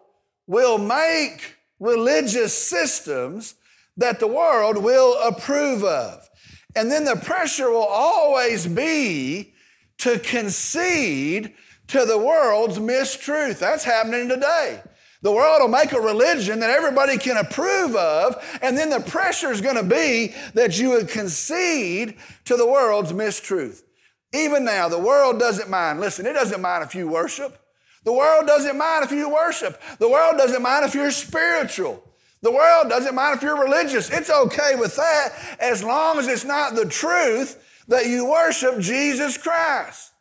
will 0.46 0.78
make 0.78 1.56
religious 1.80 2.56
systems 2.56 3.56
that 3.98 4.20
the 4.20 4.28
world 4.28 4.78
will 4.78 5.18
approve 5.22 5.84
of. 5.84 6.30
And 6.76 6.92
then 6.92 7.04
the 7.04 7.16
pressure 7.16 7.70
will 7.70 7.84
always 7.84 8.68
be 8.68 9.54
to 10.00 10.20
concede 10.20 11.54
to 11.88 12.06
the 12.06 12.18
world's 12.18 12.78
mistruth. 12.78 13.58
That's 13.58 13.84
happening 13.84 14.30
today. 14.30 14.82
The 15.24 15.32
world 15.32 15.62
will 15.62 15.68
make 15.68 15.94
a 15.94 16.00
religion 16.00 16.60
that 16.60 16.70
everybody 16.70 17.18
can 17.18 17.38
approve 17.38 17.96
of, 17.96 18.60
and 18.62 18.78
then 18.78 18.90
the 18.90 19.02
pressure 19.02 19.52
is 19.52 19.62
going 19.62 19.76
to 19.76 19.84
be 19.84 20.34
that 20.54 20.80
you 20.80 20.90
would 20.92 21.10
concede 21.10 22.18
to 22.46 22.56
the 22.56 22.66
world's 22.66 23.14
mistruth. 23.14 23.84
Even 24.34 24.64
now, 24.64 24.88
the 24.88 25.00
world 25.00 25.40
doesn't 25.40 25.70
mind. 25.70 26.00
Listen, 26.00 26.26
it 26.26 26.34
doesn't 26.34 26.62
mind 26.62 26.84
if 26.84 26.96
you 26.96 27.08
worship. 27.08 27.58
The 28.04 28.14
world 28.14 28.48
doesn't 28.48 28.78
mind 28.78 29.04
if 29.04 29.12
you 29.12 29.30
worship. 29.30 29.80
The 30.00 30.10
world 30.10 30.38
doesn't 30.38 30.62
mind 30.62 30.86
if 30.86 30.96
you're 30.96 31.12
spiritual. 31.12 32.04
The 32.42 32.52
world 32.52 32.90
doesn't 32.90 33.14
mind 33.14 33.38
if 33.38 33.44
you're 33.44 33.62
religious. 33.62 34.10
It's 34.10 34.30
okay 34.30 34.76
with 34.76 34.96
that 34.96 35.58
as 35.60 35.84
long 35.84 36.18
as 36.18 36.28
it's 36.28 36.46
not 36.46 36.76
the 36.76 36.86
truth 36.86 37.62
that 37.88 38.08
you 38.08 38.26
worship 38.26 38.80
Jesus 38.80 39.38
Christ. 39.38 40.12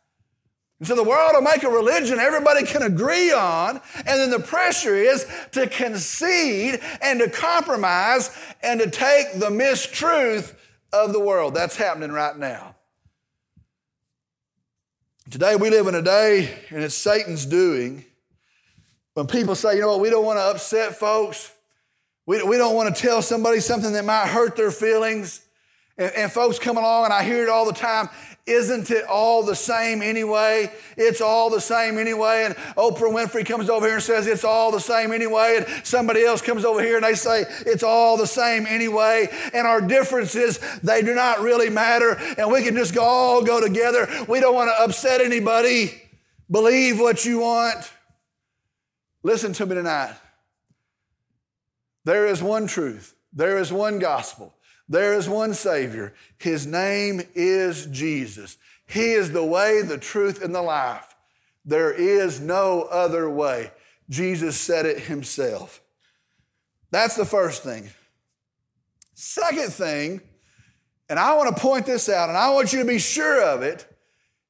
And 0.79 0.87
so 0.87 0.95
the 0.95 1.03
world 1.03 1.31
will 1.33 1.41
make 1.41 1.63
a 1.63 1.69
religion 1.69 2.19
everybody 2.19 2.65
can 2.65 2.81
agree 2.81 3.31
on, 3.31 3.79
and 3.97 4.07
then 4.07 4.31
the 4.31 4.39
pressure 4.39 4.95
is 4.95 5.27
to 5.51 5.67
concede 5.67 6.81
and 7.01 7.19
to 7.19 7.29
compromise 7.29 8.35
and 8.63 8.79
to 8.79 8.89
take 8.89 9.33
the 9.33 9.49
mistruth 9.49 10.55
of 10.91 11.13
the 11.13 11.19
world. 11.19 11.53
That's 11.53 11.75
happening 11.75 12.11
right 12.11 12.35
now. 12.35 12.75
Today 15.31 15.55
we 15.55 15.69
live 15.69 15.87
in 15.87 15.95
a 15.95 16.01
day, 16.01 16.53
and 16.71 16.83
it's 16.83 16.93
Satan's 16.93 17.45
doing, 17.45 18.03
when 19.13 19.27
people 19.27 19.55
say, 19.55 19.75
you 19.75 19.79
know 19.79 19.87
what, 19.87 20.01
we 20.01 20.09
don't 20.09 20.25
want 20.25 20.37
to 20.37 20.43
upset 20.43 20.97
folks. 20.97 21.53
We, 22.25 22.43
we 22.43 22.57
don't 22.57 22.75
want 22.75 22.93
to 22.93 23.01
tell 23.01 23.21
somebody 23.21 23.61
something 23.61 23.93
that 23.93 24.03
might 24.03 24.27
hurt 24.27 24.57
their 24.57 24.71
feelings. 24.71 25.39
And, 25.97 26.11
and 26.17 26.31
folks 26.33 26.59
come 26.59 26.75
along, 26.75 27.05
and 27.05 27.13
I 27.13 27.23
hear 27.23 27.43
it 27.43 27.47
all 27.47 27.65
the 27.65 27.71
time. 27.71 28.09
Isn't 28.45 28.89
it 28.89 29.05
all 29.05 29.43
the 29.43 29.55
same 29.55 30.01
anyway? 30.01 30.71
It's 30.97 31.21
all 31.21 31.49
the 31.49 31.61
same 31.61 31.97
anyway. 31.97 32.45
And 32.45 32.55
Oprah 32.75 33.11
Winfrey 33.11 33.45
comes 33.45 33.69
over 33.69 33.85
here 33.85 33.95
and 33.95 34.03
says 34.03 34.27
it's 34.27 34.43
all 34.43 34.71
the 34.71 34.79
same 34.79 35.11
anyway. 35.11 35.57
And 35.57 35.85
somebody 35.85 36.23
else 36.23 36.41
comes 36.41 36.65
over 36.65 36.81
here 36.81 36.95
and 36.95 37.05
they 37.05 37.13
say 37.13 37.45
it's 37.65 37.83
all 37.83 38.17
the 38.17 38.27
same 38.27 38.65
anyway. 38.65 39.29
And 39.53 39.67
our 39.67 39.79
differences, 39.79 40.59
they 40.81 41.01
do 41.01 41.13
not 41.13 41.41
really 41.41 41.69
matter. 41.69 42.17
And 42.37 42.51
we 42.51 42.63
can 42.63 42.75
just 42.75 42.97
all 42.97 43.43
go 43.43 43.61
together. 43.61 44.07
We 44.27 44.39
don't 44.39 44.55
want 44.55 44.69
to 44.69 44.83
upset 44.83 45.21
anybody. 45.21 46.01
Believe 46.49 46.99
what 46.99 47.23
you 47.23 47.39
want. 47.39 47.91
Listen 49.23 49.53
to 49.53 49.65
me 49.65 49.75
tonight. 49.75 50.15
There 52.03 52.25
is 52.25 52.41
one 52.41 52.67
truth, 52.67 53.15
there 53.31 53.57
is 53.59 53.71
one 53.71 53.99
gospel, 53.99 54.55
there 54.89 55.13
is 55.13 55.29
one 55.29 55.53
Savior. 55.53 56.13
His 56.37 56.67
name 56.67 57.21
is 57.33 57.85
Jesus. 57.87 58.57
He 58.87 59.11
is 59.11 59.31
the 59.31 59.45
way, 59.45 59.81
the 59.81 59.97
truth, 59.97 60.43
and 60.43 60.53
the 60.53 60.61
life. 60.61 61.15
There 61.63 61.93
is 61.93 62.39
no 62.39 62.83
other 62.83 63.29
way. 63.29 63.71
Jesus 64.09 64.57
said 64.57 64.85
it 64.85 64.99
himself. 64.99 65.81
That's 66.91 67.15
the 67.15 67.25
first 67.25 67.63
thing. 67.63 67.89
Second 69.13 69.71
thing, 69.71 70.21
and 71.09 71.19
I 71.19 71.35
want 71.35 71.55
to 71.55 71.61
point 71.61 71.85
this 71.85 72.09
out, 72.09 72.29
and 72.29 72.37
I 72.37 72.49
want 72.49 72.73
you 72.73 72.79
to 72.79 72.85
be 72.85 72.99
sure 72.99 73.41
of 73.43 73.61
it, 73.61 73.85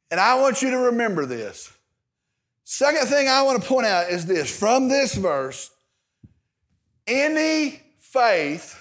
and 0.09 0.19
I 0.19 0.35
want 0.35 0.61
you 0.61 0.71
to 0.71 0.77
remember 0.77 1.25
this. 1.25 1.71
Second 2.63 3.07
thing 3.07 3.27
I 3.27 3.41
want 3.43 3.61
to 3.61 3.67
point 3.67 3.85
out 3.85 4.09
is 4.09 4.25
this 4.25 4.57
from 4.57 4.87
this 4.87 5.13
verse, 5.13 5.69
any 7.05 7.81
faith, 7.99 8.80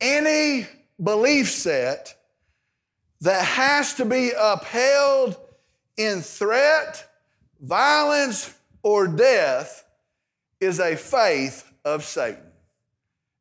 any 0.00 0.66
belief 1.02 1.50
set 1.50 2.14
that 3.20 3.44
has 3.44 3.94
to 3.94 4.04
be 4.04 4.32
upheld 4.38 5.36
in 5.96 6.20
threat, 6.20 7.08
violence, 7.60 8.54
or 8.82 9.06
death 9.06 9.84
is 10.60 10.80
a 10.80 10.96
faith 10.96 11.70
of 11.84 12.04
Satan. 12.04 12.42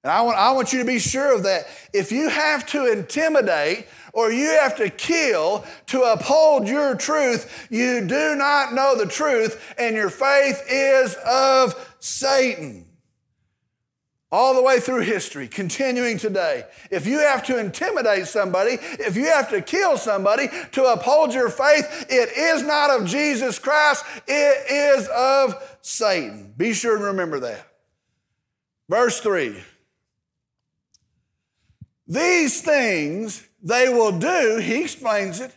And 0.04 0.12
I 0.12 0.22
want, 0.22 0.38
I 0.38 0.52
want 0.52 0.74
you 0.74 0.80
to 0.80 0.86
be 0.86 1.00
sure 1.00 1.34
of 1.34 1.44
that. 1.44 1.66
If 1.94 2.12
you 2.12 2.30
have 2.30 2.66
to 2.68 2.92
intimidate 2.92 3.88
or 4.12 4.32
you 4.32 4.48
have 4.48 4.76
to 4.78 4.90
kill 4.90 5.66
to 5.88 6.02
uphold 6.02 6.68
your 6.68 6.96
truth, 6.96 7.68
you 7.70 8.06
do 8.06 8.36
not 8.36 8.74
know 8.74 8.98
the 8.98 9.06
truth, 9.06 9.74
and 9.78 9.96
your 9.96 10.10
faith 10.10 10.62
is 10.70 11.16
of 11.26 11.96
Satan 12.00 12.86
all 14.34 14.56
the 14.56 14.64
way 14.64 14.80
through 14.80 15.02
history, 15.02 15.48
continuing 15.48 16.18
today. 16.18 16.64
If 16.90 17.06
you 17.06 17.20
have 17.20 17.46
to 17.46 17.60
intimidate 17.60 18.26
somebody, 18.26 18.80
if 18.82 19.16
you 19.16 19.26
have 19.26 19.52
to 19.52 19.62
kill 19.62 19.96
somebody 19.96 20.48
to 20.72 20.86
uphold 20.86 21.36
your 21.36 21.50
faith, 21.50 22.08
it 22.10 22.30
is 22.36 22.64
not 22.64 22.90
of 22.90 23.06
Jesus 23.06 23.60
Christ, 23.60 24.04
it 24.28 24.72
is 24.72 25.08
of 25.10 25.78
Satan. 25.82 26.52
Be 26.58 26.74
sure 26.74 26.96
and 26.96 27.06
remember 27.06 27.42
that. 27.42 27.64
Verse 28.90 29.20
3 29.20 29.64
These 32.08 32.62
things 32.62 33.48
they 33.62 33.88
will 33.88 34.18
do, 34.18 34.58
he 34.58 34.82
explains 34.82 35.42
it, 35.42 35.56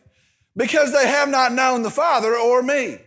because 0.55 0.93
they 0.93 1.09
have 1.09 1.31
not 1.31 1.55
known 1.55 1.83
the 1.83 1.91
Father 1.91 2.37
or 2.37 2.63
me. 2.63 2.99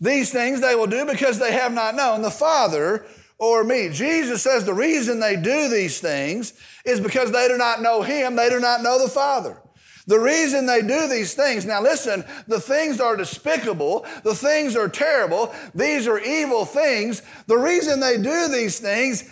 These 0.00 0.32
things 0.32 0.60
they 0.60 0.74
will 0.74 0.88
do 0.88 1.06
because 1.06 1.38
they 1.38 1.52
have 1.52 1.72
not 1.72 1.94
known 1.94 2.22
the 2.22 2.30
Father 2.32 3.06
or 3.38 3.64
me. 3.64 3.88
Jesus 3.90 4.42
says 4.42 4.64
the 4.64 4.74
reason 4.74 5.20
they 5.20 5.36
do 5.36 5.68
these 5.68 6.00
things 6.00 6.54
is 6.84 7.00
because 7.00 7.32
they 7.32 7.48
do 7.48 7.58
not 7.58 7.82
know 7.82 8.02
Him, 8.02 8.36
they 8.36 8.48
do 8.48 8.60
not 8.60 8.82
know 8.82 9.02
the 9.02 9.08
Father. 9.08 9.60
The 10.06 10.18
reason 10.18 10.66
they 10.66 10.82
do 10.82 11.08
these 11.08 11.32
things, 11.34 11.64
now 11.64 11.80
listen, 11.80 12.24
the 12.46 12.60
things 12.60 13.00
are 13.00 13.16
despicable, 13.16 14.06
the 14.22 14.34
things 14.34 14.76
are 14.76 14.88
terrible, 14.88 15.54
these 15.74 16.06
are 16.06 16.18
evil 16.18 16.66
things. 16.66 17.22
The 17.46 17.56
reason 17.56 18.00
they 18.00 18.18
do 18.18 18.48
these 18.48 18.78
things 18.78 19.30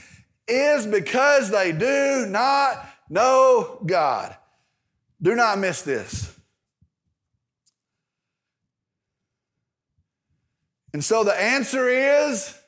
is 0.48 0.86
because 0.86 1.50
they 1.50 1.72
do 1.72 2.26
not 2.26 2.86
know 3.10 3.82
God. 3.84 4.34
Do 5.20 5.34
not 5.34 5.58
miss 5.58 5.82
this. 5.82 6.34
And 10.94 11.04
so 11.04 11.24
the 11.24 11.38
answer 11.38 11.88
is 11.88 12.58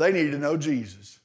they 0.00 0.12
need 0.12 0.30
to 0.30 0.38
know 0.38 0.56
Jesus. 0.56 1.20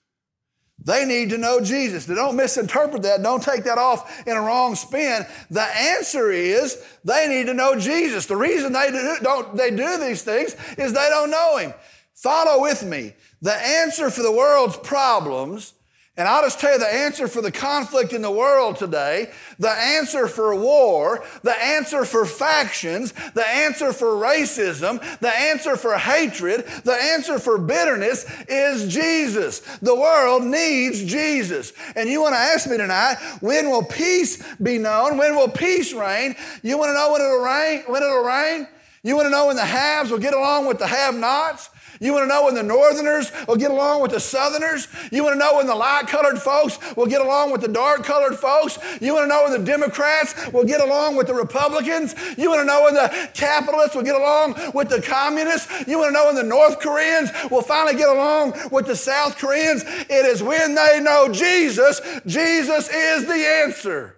They 0.84 1.06
need 1.06 1.30
to 1.30 1.38
know 1.38 1.62
Jesus. 1.62 2.06
They 2.06 2.14
don't 2.14 2.36
misinterpret 2.36 3.04
that. 3.04 3.24
Don't 3.24 3.42
take 3.42 3.64
that 3.64 3.78
off 3.78 4.28
in 4.28 4.36
a 4.36 4.42
wrong 4.42 4.76
spin. 4.76 5.26
The 5.50 5.62
answer 5.62 6.30
is 6.30 6.84
they 7.06 7.30
need 7.30 7.46
to 7.46 7.54
know 7.54 7.80
Jesus. 7.80 8.26
The 8.26 8.36
reason 8.36 8.74
they 8.74 8.92
do, 8.92 9.16
don't, 9.24 9.56
they 9.56 9.72
do 9.72 9.98
these 9.98 10.24
things 10.24 10.58
is 10.78 10.92
they 10.92 11.08
don't 11.10 11.32
know 11.32 11.56
Him. 11.56 11.74
Follow 12.16 12.62
with 12.62 12.84
me. 12.84 13.14
The 13.42 13.56
answer 13.56 14.10
for 14.10 14.22
the 14.22 14.32
world's 14.32 14.76
problems 14.76 15.74
and 16.18 16.30
I'll 16.30 16.44
just 16.44 16.62
tell 16.62 16.72
you 16.72 16.80
the 16.80 16.94
answer 16.94 17.28
for 17.28 17.42
the 17.42 17.52
conflict 17.52 18.14
in 18.14 18.22
the 18.22 18.32
world 18.32 18.78
today, 18.78 19.32
the 19.60 19.72
answer 19.72 20.30
for 20.30 20.56
war, 20.56 21.26
the 21.44 21.56
answer 21.62 22.06
for 22.06 22.26
factions, 22.26 23.12
the 23.34 23.46
answer 23.46 23.92
for 23.92 24.08
racism, 24.08 25.02
the 25.20 25.36
answer 25.36 25.76
for 25.76 25.98
hatred, 25.98 26.66
the 26.86 26.94
answer 26.94 27.38
for 27.38 27.58
bitterness 27.58 28.26
is 28.48 28.94
Jesus. 28.94 29.60
The 29.80 29.96
world 29.96 30.44
needs 30.44 31.04
Jesus. 31.04 31.74
And 31.98 32.08
you 32.08 32.22
want 32.22 32.34
to 32.34 32.40
ask 32.40 32.70
me 32.70 32.78
tonight, 32.78 33.18
when 33.42 33.70
will 33.70 33.84
peace 33.84 34.42
be 34.56 34.78
known? 34.78 35.18
When 35.18 35.36
will 35.36 35.50
peace 35.50 35.94
reign? 35.94 36.36
You 36.64 36.78
want 36.78 36.90
to 36.90 36.94
know 36.94 37.12
when 37.12 37.22
it'll 37.22 37.44
rain? 37.44 37.84
When 37.88 38.02
it'll 38.02 38.24
rain? 38.24 38.68
You 39.06 39.16
want 39.16 39.28
to 39.28 39.30
know 39.30 39.46
when 39.46 39.56
the 39.56 39.64
haves 39.64 40.10
will 40.10 40.18
get 40.18 40.34
along 40.34 40.66
with 40.66 40.80
the 40.80 40.88
have-nots? 40.88 41.70
You 42.00 42.12
want 42.12 42.24
to 42.24 42.28
know 42.28 42.46
when 42.46 42.56
the 42.56 42.64
Northerners 42.64 43.32
will 43.48 43.56
get 43.56 43.70
along 43.70 44.02
with 44.02 44.10
the 44.10 44.20
Southerners? 44.20 44.88
You 45.12 45.24
want 45.24 45.36
to 45.36 45.40
know 45.40 45.58
when 45.58 45.68
the 45.68 45.76
light 45.76 46.08
colored 46.08 46.42
folks 46.42 46.80
will 46.96 47.06
get 47.06 47.22
along 47.22 47.52
with 47.52 47.62
the 47.62 47.68
dark 47.68 48.04
colored 48.04 48.36
folks? 48.36 48.80
You 49.00 49.14
want 49.14 49.26
to 49.26 49.28
know 49.28 49.44
when 49.44 49.52
the 49.52 49.64
Democrats 49.64 50.52
will 50.52 50.64
get 50.64 50.82
along 50.82 51.18
with 51.18 51.28
the 51.28 51.36
Republicans? 51.36 52.16
You 52.36 52.50
want 52.50 52.62
to 52.62 52.66
know 52.66 52.82
when 52.82 52.96
the 52.96 53.30
capitalists 53.36 53.96
will 53.96 54.02
get 54.02 54.16
along 54.16 54.56
with 54.74 54.90
the 54.90 55.04
communists? 55.04 55.88
You 55.88 56.00
want 56.00 56.10
to 56.10 56.14
know 56.14 56.26
when 56.26 56.36
the 56.36 56.44
North 56.44 56.80
Koreans 56.80 57.30
will 57.52 57.62
finally 57.62 57.96
get 57.96 58.10
along 58.10 58.56
with 58.72 58.88
the 58.88 58.96
South 58.96 59.38
Koreans? 59.38 59.84
It 59.86 60.26
is 60.26 60.42
when 60.42 60.74
they 60.74 61.00
know 61.00 61.30
Jesus. 61.32 62.02
Jesus 62.26 62.90
is 62.90 63.28
the 63.28 63.34
answer. 63.34 64.15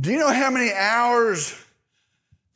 Do 0.00 0.10
you 0.10 0.18
know 0.18 0.32
how 0.32 0.50
many 0.50 0.72
hours 0.72 1.54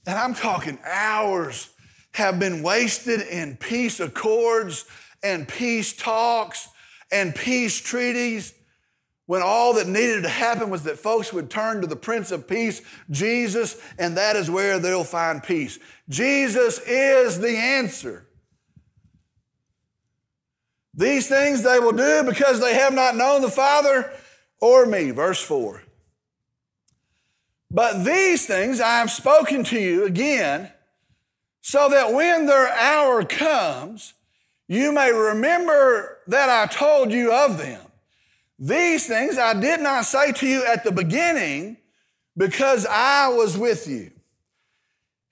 and 0.07 0.19
I'm 0.19 0.35
talking 0.35 0.79
hours, 0.85 1.71
have 2.13 2.39
been 2.39 2.63
wasted 2.63 3.23
in 3.23 3.57
peace 3.57 4.01
accords 4.01 4.85
and 5.23 5.49
peace 5.49 5.93
talks 5.93 6.69
and 7.11 7.35
peace 7.35 7.81
treaties 7.81 8.55
when 9.27 9.43
all 9.43 9.75
that 9.75 9.89
needed 9.89 10.23
to 10.23 10.29
happen 10.29 10.69
was 10.69 10.83
that 10.85 10.99
folks 10.99 11.33
would 11.33 11.51
turn 11.51 11.81
to 11.81 11.87
the 11.87 11.97
Prince 11.97 12.31
of 12.31 12.47
Peace, 12.47 12.83
Jesus, 13.11 13.81
and 13.99 14.17
that 14.19 14.37
is 14.37 14.51
where 14.51 14.79
they'll 14.79 15.03
find 15.03 15.43
peace. 15.43 15.79
Jesus 16.11 16.79
is 16.81 17.41
the 17.41 17.57
answer. 17.57 18.29
These 20.93 21.27
things 21.29 21.63
they 21.63 21.81
will 21.81 21.93
do 21.93 22.23
because 22.23 22.61
they 22.61 22.75
have 22.75 22.93
not 22.93 23.17
known 23.17 23.41
the 23.41 23.51
Father 23.51 24.13
or 24.61 24.85
me. 24.85 25.11
Verse 25.11 25.43
4. 25.43 25.83
But 27.75 28.05
these 28.05 28.47
things 28.47 28.81
I 28.81 28.99
have 28.99 29.11
spoken 29.11 29.65
to 29.65 29.81
you 29.81 30.05
again, 30.05 30.71
so 31.61 31.89
that 31.89 32.13
when 32.13 32.47
their 32.47 32.69
hour 32.69 33.25
comes, 33.25 34.15
you 34.69 34.93
may 34.93 35.11
remember 35.11 36.19
that 36.29 36.49
I 36.49 36.73
told 36.73 37.11
you 37.11 37.33
of 37.33 37.59
them. 37.59 37.81
These 38.61 39.09
things 39.09 39.39
I 39.39 39.59
did 39.61 39.81
not 39.81 40.05
say 40.05 40.31
to 40.31 40.47
you 40.47 40.65
at 40.65 40.85
the 40.85 40.93
beginning 40.93 41.79
because 42.37 42.87
I 42.87 43.27
was 43.31 43.59
with 43.59 43.89
you. 43.89 44.13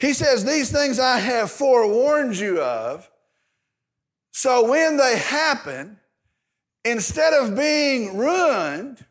He 0.01 0.13
says, 0.13 0.45
These 0.45 0.73
things 0.73 0.99
I 0.99 1.19
have 1.21 1.49
forewarned 1.49 2.37
you 2.37 2.61
of. 2.61 3.09
So 4.33 4.69
when 4.69 4.97
they 4.97 5.17
happen, 5.17 5.97
instead 6.85 7.35
of 7.35 7.57
being 7.57 8.17
ruined, 8.17 9.07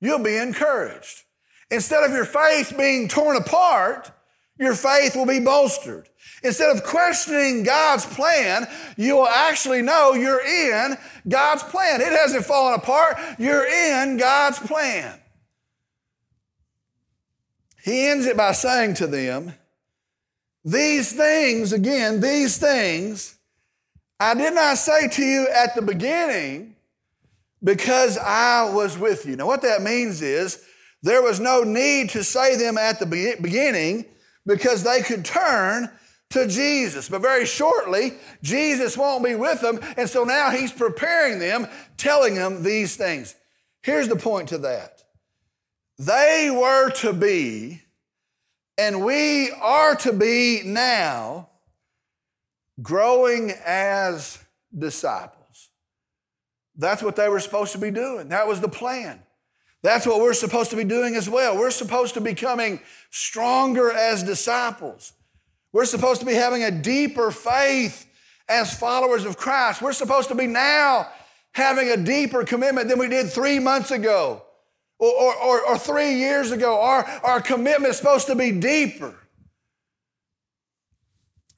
you'll 0.00 0.18
be 0.18 0.36
encouraged. 0.36 1.22
Instead 1.70 2.04
of 2.04 2.12
your 2.12 2.24
faith 2.24 2.74
being 2.76 3.08
torn 3.08 3.36
apart, 3.36 4.10
your 4.58 4.74
faith 4.74 5.16
will 5.16 5.26
be 5.26 5.40
bolstered. 5.40 6.08
Instead 6.42 6.76
of 6.76 6.84
questioning 6.84 7.64
God's 7.64 8.06
plan, 8.06 8.68
you 8.96 9.16
will 9.16 9.26
actually 9.26 9.82
know 9.82 10.12
you're 10.12 10.44
in 10.44 10.96
God's 11.28 11.62
plan. 11.64 12.00
It 12.00 12.12
hasn't 12.12 12.44
fallen 12.44 12.74
apart, 12.74 13.18
you're 13.38 13.66
in 13.66 14.16
God's 14.16 14.58
plan. 14.58 15.18
He 17.82 18.06
ends 18.06 18.26
it 18.26 18.36
by 18.36 18.52
saying 18.52 18.94
to 18.94 19.06
them, 19.06 19.54
These 20.64 21.12
things, 21.12 21.72
again, 21.72 22.20
these 22.20 22.56
things, 22.56 23.36
I 24.20 24.34
did 24.34 24.54
not 24.54 24.78
say 24.78 25.08
to 25.08 25.22
you 25.22 25.48
at 25.48 25.74
the 25.74 25.82
beginning 25.82 26.76
because 27.62 28.16
I 28.18 28.70
was 28.72 28.96
with 28.96 29.26
you. 29.26 29.36
Now, 29.36 29.46
what 29.46 29.62
that 29.62 29.82
means 29.82 30.22
is, 30.22 30.64
there 31.04 31.22
was 31.22 31.38
no 31.38 31.62
need 31.62 32.10
to 32.10 32.24
say 32.24 32.56
them 32.56 32.78
at 32.78 32.98
the 32.98 33.06
beginning 33.40 34.06
because 34.46 34.82
they 34.82 35.02
could 35.02 35.24
turn 35.24 35.90
to 36.30 36.48
Jesus. 36.48 37.08
But 37.10 37.20
very 37.20 37.44
shortly, 37.46 38.14
Jesus 38.42 38.96
won't 38.96 39.22
be 39.22 39.34
with 39.34 39.60
them. 39.60 39.78
And 39.96 40.08
so 40.08 40.24
now 40.24 40.50
he's 40.50 40.72
preparing 40.72 41.38
them, 41.38 41.68
telling 41.98 42.34
them 42.34 42.62
these 42.62 42.96
things. 42.96 43.34
Here's 43.82 44.08
the 44.08 44.16
point 44.16 44.48
to 44.48 44.58
that 44.58 45.02
they 45.98 46.50
were 46.50 46.90
to 46.90 47.12
be 47.12 47.82
And 48.76 49.04
we 49.04 49.50
are 49.52 49.94
to 49.96 50.12
be 50.12 50.62
now 50.64 51.48
growing 52.82 53.52
as 53.64 54.38
disciples. 54.76 55.70
That's 56.76 57.02
what 57.02 57.14
they 57.14 57.28
were 57.28 57.40
supposed 57.40 57.72
to 57.72 57.78
be 57.78 57.92
doing. 57.92 58.30
That 58.30 58.48
was 58.48 58.60
the 58.60 58.68
plan. 58.68 59.20
That's 59.84 60.06
what 60.06 60.22
we're 60.22 60.32
supposed 60.32 60.70
to 60.70 60.76
be 60.76 60.84
doing 60.84 61.14
as 61.14 61.28
well. 61.28 61.58
We're 61.58 61.70
supposed 61.70 62.14
to 62.14 62.20
be 62.22 62.30
becoming 62.30 62.80
stronger 63.10 63.92
as 63.92 64.22
disciples. 64.22 65.12
We're 65.74 65.84
supposed 65.84 66.20
to 66.20 66.26
be 66.26 66.32
having 66.32 66.64
a 66.64 66.70
deeper 66.70 67.30
faith 67.30 68.06
as 68.48 68.72
followers 68.72 69.26
of 69.26 69.36
Christ. 69.36 69.82
We're 69.82 69.92
supposed 69.92 70.30
to 70.30 70.34
be 70.34 70.46
now 70.46 71.08
having 71.52 71.90
a 71.90 71.98
deeper 71.98 72.44
commitment 72.44 72.88
than 72.88 72.98
we 72.98 73.08
did 73.08 73.28
three 73.28 73.58
months 73.58 73.90
ago 73.90 74.42
or, 74.98 75.10
or, 75.10 75.36
or, 75.36 75.68
or 75.68 75.78
three 75.78 76.14
years 76.14 76.50
ago. 76.50 76.80
Our, 76.80 77.04
our 77.22 77.42
commitment 77.42 77.90
is 77.90 77.98
supposed 77.98 78.26
to 78.28 78.34
be 78.34 78.52
deeper. 78.52 79.14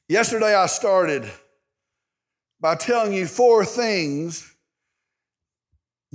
Yesterday, 0.09 0.53
I 0.53 0.67
started 0.67 1.31
by 2.61 2.75
telling 2.75 3.13
you 3.13 3.29
four 3.29 3.65
things 3.65 4.53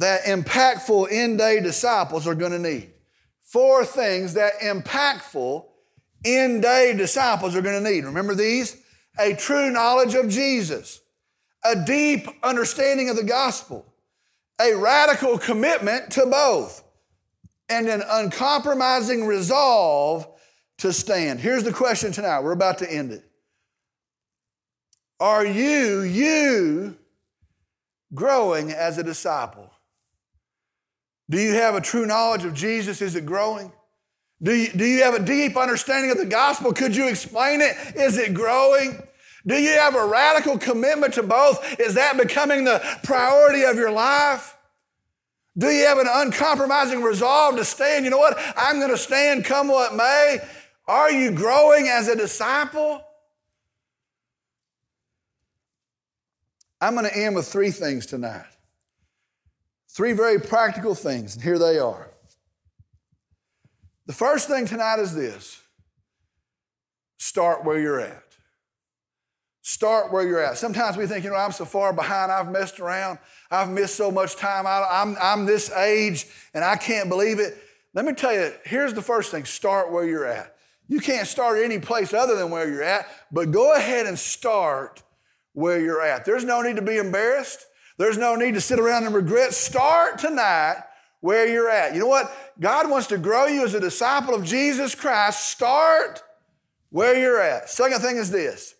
that 0.01 0.23
impactful 0.23 1.07
end 1.11 1.37
day 1.37 1.59
disciples 1.59 2.27
are 2.27 2.35
going 2.35 2.51
to 2.51 2.59
need. 2.59 2.91
Four 3.43 3.85
things 3.85 4.33
that 4.35 4.59
impactful 4.59 5.65
end 6.25 6.61
day 6.61 6.93
disciples 6.95 7.55
are 7.55 7.61
going 7.61 7.83
to 7.83 7.89
need. 7.89 8.05
Remember 8.05 8.35
these? 8.35 8.77
A 9.19 9.35
true 9.35 9.71
knowledge 9.71 10.15
of 10.15 10.29
Jesus, 10.29 11.01
a 11.63 11.75
deep 11.75 12.27
understanding 12.43 13.09
of 13.09 13.15
the 13.15 13.23
gospel, 13.23 13.85
a 14.59 14.73
radical 14.75 15.37
commitment 15.37 16.11
to 16.11 16.25
both, 16.25 16.83
and 17.67 17.87
an 17.87 18.03
uncompromising 18.09 19.25
resolve 19.25 20.27
to 20.77 20.93
stand. 20.93 21.39
Here's 21.39 21.63
the 21.63 21.73
question 21.73 22.11
tonight. 22.11 22.41
We're 22.41 22.53
about 22.53 22.79
to 22.79 22.91
end 22.91 23.11
it. 23.11 23.23
Are 25.19 25.45
you, 25.45 26.01
you, 26.01 26.97
growing 28.13 28.71
as 28.71 28.97
a 28.97 29.03
disciple? 29.03 29.60
Do 31.31 31.39
you 31.39 31.53
have 31.53 31.75
a 31.75 31.81
true 31.81 32.05
knowledge 32.05 32.43
of 32.43 32.53
Jesus? 32.53 33.01
Is 33.01 33.15
it 33.15 33.25
growing? 33.25 33.71
Do 34.43 34.53
you, 34.53 34.67
do 34.67 34.83
you 34.83 35.03
have 35.03 35.13
a 35.13 35.23
deep 35.23 35.55
understanding 35.55 36.11
of 36.11 36.17
the 36.17 36.25
gospel? 36.25 36.73
Could 36.73 36.93
you 36.93 37.07
explain 37.07 37.61
it? 37.61 37.77
Is 37.95 38.17
it 38.17 38.33
growing? 38.33 39.01
Do 39.47 39.55
you 39.55 39.69
have 39.69 39.95
a 39.95 40.05
radical 40.05 40.57
commitment 40.57 41.13
to 41.13 41.23
both? 41.23 41.79
Is 41.79 41.93
that 41.93 42.17
becoming 42.17 42.65
the 42.65 42.83
priority 43.03 43.63
of 43.63 43.77
your 43.77 43.91
life? 43.91 44.57
Do 45.57 45.67
you 45.67 45.85
have 45.85 45.99
an 45.99 46.07
uncompromising 46.09 47.01
resolve 47.01 47.55
to 47.55 47.63
stand? 47.63 48.03
You 48.03 48.11
know 48.11 48.17
what? 48.17 48.37
I'm 48.57 48.79
going 48.79 48.91
to 48.91 48.97
stand 48.97 49.45
come 49.45 49.69
what 49.69 49.95
may. 49.95 50.39
Are 50.85 51.11
you 51.11 51.31
growing 51.31 51.87
as 51.87 52.09
a 52.09 52.15
disciple? 52.17 53.01
I'm 56.81 56.93
going 56.95 57.05
to 57.05 57.17
end 57.17 57.35
with 57.35 57.47
three 57.47 57.71
things 57.71 58.05
tonight. 58.05 58.50
Three 60.01 60.13
very 60.13 60.39
practical 60.39 60.95
things, 60.95 61.35
and 61.35 61.43
here 61.43 61.59
they 61.59 61.77
are. 61.77 62.09
The 64.07 64.13
first 64.13 64.47
thing 64.47 64.65
tonight 64.65 64.97
is 64.97 65.13
this 65.13 65.61
start 67.19 67.63
where 67.63 67.77
you're 67.77 67.99
at. 67.99 68.23
Start 69.61 70.11
where 70.11 70.25
you're 70.25 70.43
at. 70.43 70.57
Sometimes 70.57 70.97
we 70.97 71.05
think, 71.05 71.23
you 71.23 71.29
know, 71.29 71.35
I'm 71.35 71.51
so 71.51 71.65
far 71.65 71.93
behind, 71.93 72.31
I've 72.31 72.49
messed 72.49 72.79
around, 72.79 73.19
I've 73.51 73.69
missed 73.69 73.93
so 73.93 74.09
much 74.09 74.37
time, 74.37 74.65
I, 74.65 74.79
am 74.79 74.85
I'm, 74.89 75.17
I'm 75.21 75.45
this 75.45 75.71
age, 75.73 76.25
and 76.55 76.63
I 76.63 76.77
can't 76.77 77.07
believe 77.07 77.37
it. 77.37 77.55
Let 77.93 78.03
me 78.03 78.13
tell 78.13 78.33
you, 78.33 78.51
here's 78.65 78.95
the 78.95 79.03
first 79.03 79.29
thing 79.29 79.45
start 79.45 79.91
where 79.91 80.07
you're 80.07 80.25
at. 80.25 80.55
You 80.87 80.99
can't 80.99 81.27
start 81.27 81.59
any 81.59 81.77
place 81.77 82.11
other 82.11 82.35
than 82.35 82.49
where 82.49 82.67
you're 82.67 82.81
at, 82.81 83.05
but 83.31 83.51
go 83.51 83.75
ahead 83.75 84.07
and 84.07 84.17
start 84.17 85.03
where 85.53 85.79
you're 85.79 86.01
at. 86.01 86.25
There's 86.25 86.43
no 86.43 86.63
need 86.63 86.77
to 86.77 86.81
be 86.81 86.97
embarrassed. 86.97 87.67
There's 88.01 88.17
no 88.17 88.35
need 88.35 88.55
to 88.55 88.61
sit 88.61 88.79
around 88.79 89.05
and 89.05 89.13
regret. 89.13 89.53
Start 89.53 90.17
tonight 90.17 90.77
where 91.19 91.47
you're 91.47 91.69
at. 91.69 91.93
You 91.93 91.99
know 91.99 92.07
what? 92.07 92.35
God 92.59 92.89
wants 92.89 93.05
to 93.07 93.17
grow 93.19 93.45
you 93.45 93.63
as 93.63 93.75
a 93.75 93.79
disciple 93.79 94.33
of 94.33 94.43
Jesus 94.43 94.95
Christ. 94.95 95.51
Start 95.51 96.23
where 96.89 97.15
you're 97.15 97.39
at. 97.39 97.69
Second 97.69 98.01
thing 98.01 98.17
is 98.17 98.31
this 98.31 98.73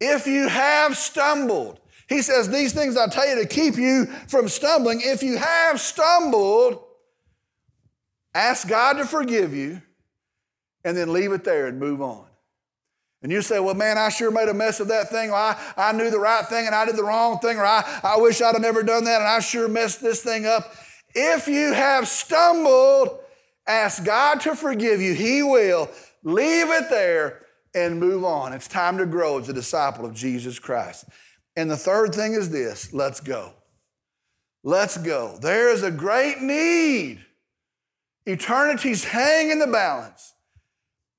if 0.00 0.26
you 0.26 0.48
have 0.48 0.96
stumbled, 0.96 1.80
he 2.08 2.22
says, 2.22 2.48
These 2.48 2.72
things 2.72 2.96
I 2.96 3.08
tell 3.08 3.28
you 3.28 3.42
to 3.42 3.46
keep 3.46 3.76
you 3.76 4.06
from 4.26 4.48
stumbling. 4.48 5.02
If 5.02 5.22
you 5.22 5.36
have 5.36 5.78
stumbled, 5.78 6.82
ask 8.34 8.66
God 8.66 8.94
to 8.94 9.04
forgive 9.04 9.52
you 9.52 9.82
and 10.82 10.96
then 10.96 11.12
leave 11.12 11.32
it 11.32 11.44
there 11.44 11.66
and 11.66 11.78
move 11.78 12.00
on. 12.00 12.24
And 13.24 13.32
you 13.32 13.40
say, 13.40 13.58
well, 13.58 13.74
man, 13.74 13.96
I 13.96 14.10
sure 14.10 14.30
made 14.30 14.50
a 14.50 14.54
mess 14.54 14.80
of 14.80 14.88
that 14.88 15.08
thing. 15.08 15.30
Or 15.30 15.34
I, 15.34 15.58
I 15.78 15.92
knew 15.92 16.10
the 16.10 16.18
right 16.18 16.44
thing 16.46 16.66
and 16.66 16.74
I 16.74 16.84
did 16.84 16.96
the 16.96 17.04
wrong 17.04 17.38
thing. 17.38 17.56
Or 17.56 17.64
I, 17.64 18.00
I 18.04 18.18
wish 18.18 18.42
I'd 18.42 18.52
have 18.52 18.60
never 18.60 18.82
done 18.82 19.04
that 19.04 19.22
and 19.22 19.26
I 19.26 19.40
sure 19.40 19.66
messed 19.66 20.02
this 20.02 20.22
thing 20.22 20.44
up. 20.44 20.74
If 21.14 21.48
you 21.48 21.72
have 21.72 22.06
stumbled, 22.06 23.18
ask 23.66 24.04
God 24.04 24.42
to 24.42 24.54
forgive 24.54 25.00
you. 25.00 25.14
He 25.14 25.42
will. 25.42 25.88
Leave 26.22 26.68
it 26.68 26.90
there 26.90 27.46
and 27.74 27.98
move 27.98 28.24
on. 28.26 28.52
It's 28.52 28.68
time 28.68 28.98
to 28.98 29.06
grow 29.06 29.38
as 29.38 29.48
a 29.48 29.54
disciple 29.54 30.04
of 30.04 30.12
Jesus 30.12 30.58
Christ. 30.58 31.06
And 31.56 31.70
the 31.70 31.78
third 31.78 32.14
thing 32.14 32.34
is 32.34 32.50
this 32.50 32.92
let's 32.92 33.20
go. 33.20 33.54
Let's 34.62 34.98
go. 34.98 35.38
There 35.40 35.70
is 35.70 35.82
a 35.82 35.90
great 35.90 36.42
need. 36.42 37.24
Eternity's 38.26 39.04
hang 39.04 39.50
in 39.50 39.60
the 39.60 39.66
balance. 39.66 40.33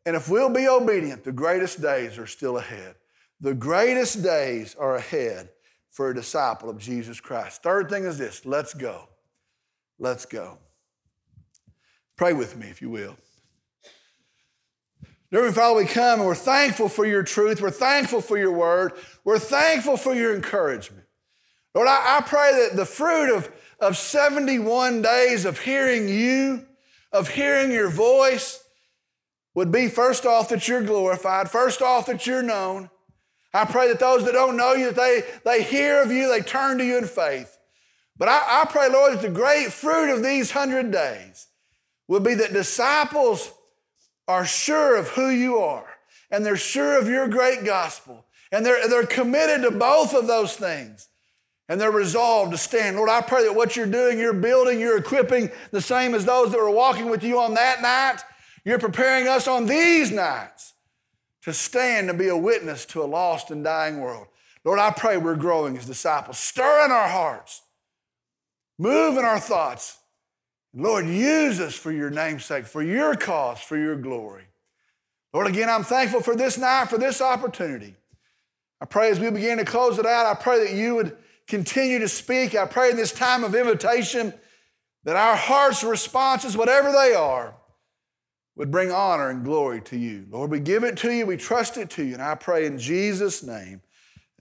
And 0.05 0.15
if 0.15 0.29
we'll 0.29 0.49
be 0.49 0.67
obedient, 0.67 1.23
the 1.23 1.31
greatest 1.31 1.81
days 1.81 2.17
are 2.17 2.27
still 2.27 2.57
ahead. 2.57 2.95
The 3.41 3.53
greatest 3.53 4.21
days 4.21 4.75
are 4.75 4.95
ahead 4.95 5.49
for 5.91 6.09
a 6.09 6.15
disciple 6.15 6.69
of 6.69 6.77
Jesus 6.77 7.19
Christ. 7.19 7.63
Third 7.63 7.89
thing 7.89 8.05
is 8.05 8.17
this 8.17 8.45
let's 8.45 8.73
go. 8.73 9.09
Let's 9.97 10.25
go. 10.25 10.57
Pray 12.17 12.33
with 12.33 12.57
me, 12.57 12.67
if 12.67 12.81
you 12.81 12.89
will. 12.89 13.17
Dear 15.31 15.51
Father, 15.51 15.77
we 15.77 15.85
come 15.85 16.19
and 16.19 16.27
we're 16.27 16.35
thankful 16.35 16.87
for 16.87 17.05
your 17.05 17.23
truth. 17.23 17.61
We're 17.61 17.71
thankful 17.71 18.21
for 18.21 18.37
your 18.37 18.51
word. 18.51 18.93
We're 19.23 19.39
thankful 19.39 19.97
for 19.97 20.13
your 20.13 20.35
encouragement. 20.35 21.05
Lord, 21.73 21.87
I, 21.87 22.17
I 22.17 22.21
pray 22.21 22.51
that 22.69 22.77
the 22.77 22.85
fruit 22.85 23.35
of, 23.35 23.51
of 23.79 23.97
71 23.97 25.01
days 25.01 25.43
of 25.43 25.59
hearing 25.59 26.07
you, 26.07 26.65
of 27.11 27.27
hearing 27.29 27.71
your 27.71 27.89
voice, 27.89 28.64
would 29.55 29.71
be 29.71 29.87
first 29.87 30.25
off 30.25 30.49
that 30.49 30.67
you're 30.67 30.83
glorified, 30.83 31.49
first 31.49 31.81
off 31.81 32.05
that 32.05 32.27
you're 32.27 32.43
known. 32.43 32.89
I 33.53 33.63
pray 33.63 33.87
that 33.87 33.99
those 33.99 34.25
that 34.25 34.33
don't 34.33 34.57
know 34.57 34.73
you, 34.73 34.91
that 34.91 34.95
they, 34.95 35.23
they 35.45 35.63
hear 35.63 36.01
of 36.01 36.11
you, 36.11 36.27
they 36.27 36.41
turn 36.41 36.77
to 36.77 36.85
you 36.85 36.97
in 36.97 37.05
faith. 37.05 37.57
But 38.17 38.27
I, 38.27 38.61
I 38.61 38.65
pray, 38.65 38.89
Lord, 38.89 39.13
that 39.13 39.21
the 39.21 39.29
great 39.29 39.71
fruit 39.71 40.13
of 40.13 40.21
these 40.21 40.51
hundred 40.51 40.91
days 40.91 41.47
will 42.07 42.19
be 42.19 42.33
that 42.35 42.53
disciples 42.53 43.51
are 44.27 44.45
sure 44.45 44.97
of 44.97 45.09
who 45.09 45.29
you 45.29 45.57
are 45.57 45.87
and 46.29 46.45
they're 46.45 46.57
sure 46.57 46.99
of 46.99 47.07
your 47.07 47.27
great 47.27 47.63
gospel 47.63 48.25
and 48.51 48.65
they're, 48.65 48.87
they're 48.89 49.05
committed 49.05 49.61
to 49.61 49.71
both 49.71 50.13
of 50.13 50.27
those 50.27 50.55
things 50.55 51.07
and 51.69 51.79
they're 51.79 51.91
resolved 51.91 52.51
to 52.51 52.57
stand. 52.57 52.97
Lord, 52.97 53.09
I 53.09 53.21
pray 53.21 53.43
that 53.45 53.55
what 53.55 53.75
you're 53.75 53.85
doing, 53.85 54.19
you're 54.19 54.33
building, 54.33 54.79
you're 54.79 54.97
equipping 54.97 55.49
the 55.71 55.81
same 55.81 56.13
as 56.13 56.25
those 56.25 56.51
that 56.51 56.59
were 56.59 56.69
walking 56.69 57.09
with 57.09 57.23
you 57.23 57.39
on 57.39 57.53
that 57.53 57.81
night 57.81 58.21
you're 58.65 58.79
preparing 58.79 59.27
us 59.27 59.47
on 59.47 59.67
these 59.67 60.11
nights 60.11 60.73
to 61.43 61.53
stand 61.53 62.09
and 62.09 62.17
be 62.17 62.27
a 62.27 62.35
witness 62.35 62.85
to 62.87 63.03
a 63.03 63.05
lost 63.05 63.51
and 63.51 63.63
dying 63.63 64.01
world. 64.01 64.27
Lord, 64.63 64.79
I 64.79 64.89
pray 64.89 65.17
we're 65.17 65.35
growing 65.35 65.77
as 65.77 65.85
disciples. 65.85 66.39
Stir 66.39 66.85
in 66.85 66.91
our 66.91 67.07
hearts, 67.07 67.61
move 68.79 69.17
in 69.17 69.23
our 69.23 69.39
thoughts. 69.39 69.99
Lord, 70.73 71.05
use 71.05 71.61
us 71.61 71.75
for 71.75 71.91
your 71.91 72.09
namesake, 72.09 72.65
for 72.65 72.81
your 72.81 73.15
cause, 73.15 73.61
for 73.61 73.77
your 73.77 73.95
glory. 73.95 74.43
Lord, 75.33 75.47
again, 75.47 75.69
I'm 75.69 75.83
thankful 75.83 76.21
for 76.21 76.35
this 76.35 76.57
night, 76.57 76.89
for 76.89 76.97
this 76.97 77.21
opportunity. 77.21 77.95
I 78.81 78.85
pray 78.85 79.09
as 79.09 79.19
we 79.19 79.29
begin 79.29 79.57
to 79.59 79.65
close 79.65 79.99
it 79.99 80.05
out, 80.05 80.25
I 80.25 80.33
pray 80.33 80.65
that 80.65 80.73
you 80.73 80.95
would 80.95 81.15
continue 81.47 81.99
to 81.99 82.09
speak. 82.09 82.55
I 82.55 82.65
pray 82.65 82.89
in 82.89 82.97
this 82.97 83.11
time 83.11 83.43
of 83.43 83.55
invitation 83.55 84.33
that 85.03 85.15
our 85.15 85.35
hearts' 85.35 85.83
responses, 85.83 86.57
whatever 86.57 86.91
they 86.91 87.13
are, 87.13 87.53
would 88.55 88.71
bring 88.71 88.91
honor 88.91 89.29
and 89.29 89.43
glory 89.43 89.81
to 89.81 89.97
you. 89.97 90.25
Lord, 90.29 90.51
we 90.51 90.59
give 90.59 90.83
it 90.83 90.97
to 90.97 91.11
you, 91.11 91.25
we 91.25 91.37
trust 91.37 91.77
it 91.77 91.89
to 91.91 92.03
you, 92.03 92.13
and 92.13 92.21
I 92.21 92.35
pray 92.35 92.65
in 92.65 92.79
Jesus' 92.79 93.43
name, 93.43 93.81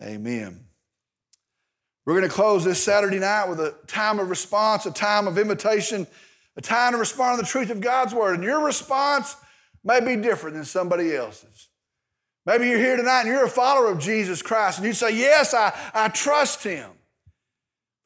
amen. 0.03 0.65
We're 2.05 2.19
going 2.19 2.29
to 2.29 2.35
close 2.35 2.65
this 2.65 2.83
Saturday 2.83 3.19
night 3.19 3.49
with 3.49 3.61
a 3.61 3.75
time 3.87 4.19
of 4.19 4.29
response, 4.29 4.85
a 4.87 4.91
time 4.91 5.27
of 5.27 5.39
invitation, 5.39 6.07
a 6.57 6.61
time 6.61 6.93
to 6.93 6.99
respond 6.99 7.39
to 7.39 7.43
the 7.43 7.49
truth 7.49 7.71
of 7.71 7.81
God's 7.81 8.13
word. 8.13 8.35
And 8.35 8.45
your 8.45 8.65
response 8.65 9.37
may 9.83 10.01
be 10.01 10.21
different 10.21 10.55
than 10.55 10.65
somebody 10.65 11.17
else's. 11.17 11.69
Maybe 12.47 12.69
you're 12.69 12.79
here 12.79 12.97
tonight 12.97 13.21
and 13.21 13.29
you're 13.29 13.47
a 13.47 13.49
follower 13.49 13.91
of 13.91 13.99
Jesus 13.99 14.43
Christ, 14.43 14.79
and 14.79 14.87
you 14.87 14.93
say, 14.93 15.17
Yes, 15.17 15.55
I, 15.55 15.73
I 15.95 16.09
trust 16.09 16.63
him. 16.63 16.91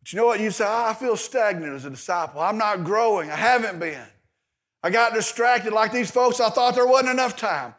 But 0.01 0.13
you 0.13 0.17
know 0.17 0.27
what? 0.27 0.41
You 0.41 0.51
say, 0.51 0.65
oh, 0.65 0.85
I 0.87 0.95
feel 0.95 1.17
stagnant 1.17 1.75
as 1.75 1.85
a 1.85 1.91
disciple. 1.91 2.41
I'm 2.41 2.57
not 2.57 2.85
growing. 2.85 3.31
I 3.31 3.37
haven't 3.37 3.79
been. 3.81 4.07
I 4.83 4.91
got 4.91 5.15
distracted 5.15 5.73
like 5.73 5.93
these 5.93 6.11
folks. 6.11 6.41
I 6.41 6.51
thought 6.51 6.75
there 6.75 6.87
wasn't 6.87 7.11
enough 7.11 7.37
time. 7.37 7.75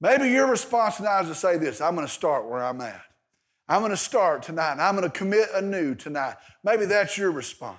Maybe 0.00 0.28
your 0.28 0.46
response 0.46 1.00
now 1.00 1.20
is 1.20 1.28
to 1.28 1.34
say 1.34 1.58
this 1.58 1.80
I'm 1.80 1.94
going 1.94 2.06
to 2.06 2.12
start 2.12 2.48
where 2.48 2.64
I'm 2.64 2.80
at. 2.80 3.02
I'm 3.68 3.80
going 3.80 3.90
to 3.90 3.96
start 3.96 4.42
tonight 4.42 4.72
and 4.72 4.82
I'm 4.82 4.96
going 4.96 5.08
to 5.08 5.16
commit 5.16 5.48
anew 5.54 5.94
tonight. 5.94 6.36
Maybe 6.64 6.86
that's 6.86 7.16
your 7.16 7.30
response. 7.30 7.78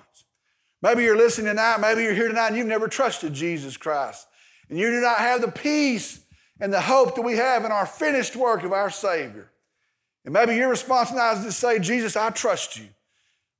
Maybe 0.80 1.02
you're 1.02 1.16
listening 1.16 1.48
tonight. 1.48 1.80
Maybe 1.80 2.02
you're 2.02 2.14
here 2.14 2.28
tonight 2.28 2.48
and 2.48 2.56
you've 2.56 2.66
never 2.66 2.88
trusted 2.88 3.34
Jesus 3.34 3.76
Christ. 3.76 4.26
And 4.68 4.78
you 4.78 4.90
do 4.90 5.00
not 5.00 5.18
have 5.18 5.42
the 5.42 5.50
peace 5.50 6.24
and 6.60 6.72
the 6.72 6.80
hope 6.80 7.14
that 7.16 7.22
we 7.22 7.36
have 7.36 7.64
in 7.64 7.72
our 7.72 7.86
finished 7.86 8.36
work 8.36 8.64
of 8.64 8.72
our 8.72 8.90
Savior. 8.90 9.50
And 10.24 10.32
maybe 10.32 10.54
your 10.54 10.70
response 10.70 11.12
now 11.12 11.32
is 11.32 11.44
to 11.44 11.52
say, 11.52 11.78
Jesus, 11.78 12.16
I 12.16 12.30
trust 12.30 12.78
you. 12.78 12.86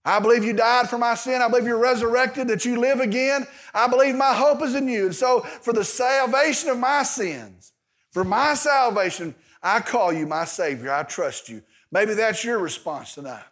I 0.04 0.18
believe 0.18 0.44
you 0.44 0.52
died 0.52 0.90
for 0.90 0.98
my 0.98 1.14
sin. 1.14 1.40
I 1.40 1.48
believe 1.48 1.66
you're 1.66 1.78
resurrected, 1.78 2.48
that 2.48 2.64
you 2.64 2.78
live 2.78 3.00
again. 3.00 3.46
I 3.72 3.86
believe 3.86 4.16
my 4.16 4.34
hope 4.34 4.62
is 4.62 4.74
in 4.74 4.88
you. 4.88 5.06
And 5.06 5.14
so, 5.14 5.40
for 5.40 5.72
the 5.72 5.84
salvation 5.84 6.70
of 6.70 6.78
my 6.78 7.04
sins, 7.04 7.72
for 8.10 8.24
my 8.24 8.54
salvation, 8.54 9.34
I 9.62 9.80
call 9.80 10.12
you 10.12 10.26
my 10.26 10.44
Savior. 10.44 10.92
I 10.92 11.04
trust 11.04 11.48
you. 11.48 11.62
Maybe 11.92 12.14
that's 12.14 12.44
your 12.44 12.58
response 12.58 13.14
tonight. 13.14 13.44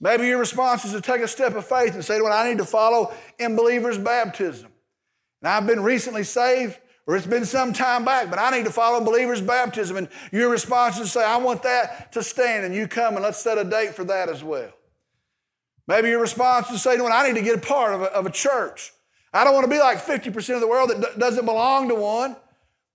Maybe 0.00 0.26
your 0.26 0.38
response 0.38 0.84
is 0.84 0.92
to 0.92 1.00
take 1.00 1.22
a 1.22 1.28
step 1.28 1.54
of 1.54 1.66
faith 1.66 1.94
and 1.94 2.04
say, 2.04 2.20
Well, 2.20 2.32
I 2.32 2.48
need 2.48 2.58
to 2.58 2.64
follow 2.64 3.14
in 3.38 3.56
believers' 3.56 3.98
baptism. 3.98 4.70
And 5.40 5.48
I've 5.48 5.66
been 5.66 5.82
recently 5.82 6.24
saved, 6.24 6.78
or 7.06 7.16
it's 7.16 7.26
been 7.26 7.46
some 7.46 7.72
time 7.72 8.04
back, 8.04 8.28
but 8.28 8.38
I 8.38 8.50
need 8.50 8.66
to 8.66 8.70
follow 8.70 8.98
in 8.98 9.04
believers' 9.04 9.40
baptism. 9.40 9.96
And 9.96 10.08
your 10.30 10.50
response 10.50 10.96
is 10.96 11.04
to 11.04 11.08
say, 11.08 11.24
I 11.24 11.38
want 11.38 11.62
that 11.62 12.12
to 12.12 12.22
stand, 12.22 12.66
and 12.66 12.74
you 12.74 12.86
come 12.86 13.14
and 13.14 13.22
let's 13.22 13.38
set 13.38 13.56
a 13.56 13.64
date 13.64 13.94
for 13.94 14.04
that 14.04 14.28
as 14.28 14.44
well. 14.44 14.72
Maybe 15.90 16.10
your 16.10 16.20
response 16.20 16.66
is 16.66 16.74
to 16.74 16.78
say, 16.78 16.96
well, 16.98 17.12
I 17.12 17.26
need 17.26 17.34
to 17.34 17.42
get 17.42 17.56
a 17.56 17.60
part 17.60 17.92
of 17.92 18.02
a, 18.02 18.04
of 18.12 18.24
a 18.24 18.30
church. 18.30 18.92
I 19.34 19.42
don't 19.42 19.54
want 19.54 19.64
to 19.64 19.70
be 19.70 19.80
like 19.80 19.98
50% 19.98 20.54
of 20.54 20.60
the 20.60 20.68
world 20.68 20.90
that 20.90 21.00
d- 21.00 21.18
doesn't 21.18 21.44
belong 21.44 21.88
to 21.88 21.96
one. 21.96 22.36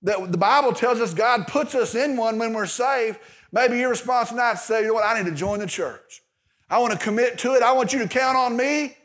That 0.03 0.31
the 0.31 0.37
Bible 0.37 0.71
tells 0.71 1.01
us 1.01 1.13
God 1.13 1.45
puts 1.45 1.75
us 1.75 1.93
in 1.93 2.15
one 2.15 2.39
when 2.39 2.53
we're 2.53 2.65
saved. 2.65 3.19
Maybe 3.51 3.79
your 3.79 3.89
response 3.89 4.29
tonight 4.29 4.53
is 4.53 4.61
to 4.61 4.65
say, 4.67 4.81
you 4.83 4.87
know 4.87 4.93
what, 4.93 5.03
I 5.03 5.21
need 5.21 5.29
to 5.29 5.35
join 5.35 5.59
the 5.59 5.67
church. 5.67 6.21
I 6.69 6.79
want 6.79 6.93
to 6.93 6.97
commit 6.97 7.37
to 7.39 7.55
it. 7.55 7.63
I 7.63 7.73
want 7.73 7.91
you 7.91 7.99
to 7.99 8.07
count 8.07 8.37
on 8.37 8.55
me, 8.55 8.95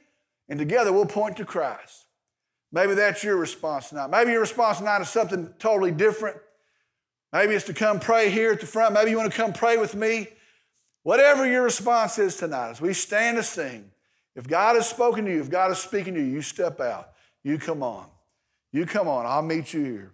and 0.49 0.57
together 0.57 0.93
we'll 0.93 1.05
point 1.05 1.37
to 1.39 1.45
Christ. 1.45 2.07
Maybe 2.71 2.95
that's 2.95 3.25
your 3.25 3.39
response 3.39 3.89
tonight. 3.89 4.11
Maybe 4.11 4.31
your 4.31 4.41
response 4.43 4.79
tonight 4.79 5.01
is 5.01 5.09
something 5.09 5.53
totally 5.59 5.91
different. 5.91 6.37
Maybe 7.33 7.55
it's 7.55 7.67
to 7.67 7.75
come 7.75 7.99
pray 7.99 8.31
here 8.31 8.53
at 8.53 8.61
the 8.61 8.67
front. 8.67 8.95
Maybe 8.95 9.11
you 9.11 9.17
want 9.17 9.33
to 9.33 9.37
come 9.37 9.53
pray 9.53 9.79
with 9.79 9.97
me. 9.97 10.29
Whatever 11.03 11.47
your 11.47 11.63
response 11.63 12.19
is 12.19 12.37
tonight, 12.37 12.71
as 12.71 12.81
we 12.81 12.93
stand 12.93 13.39
to 13.39 13.43
sing, 13.43 13.91
if 14.37 14.47
God 14.47 14.77
has 14.77 14.89
spoken 14.89 15.25
to 15.25 15.31
you, 15.33 15.41
if 15.41 15.51
God 15.51 15.71
is 15.71 15.79
speaking 15.79 16.15
to 16.15 16.21
you, 16.21 16.27
you 16.27 16.43
step 16.43 16.81
out. 16.81 17.13
You 17.43 17.59
come 17.59 17.83
on. 17.83 18.07
You 18.73 18.87
come 18.87 19.09
on. 19.09 19.27
I'll 19.27 19.43
meet 19.43 19.73
you 19.73 19.83
here. 19.83 20.13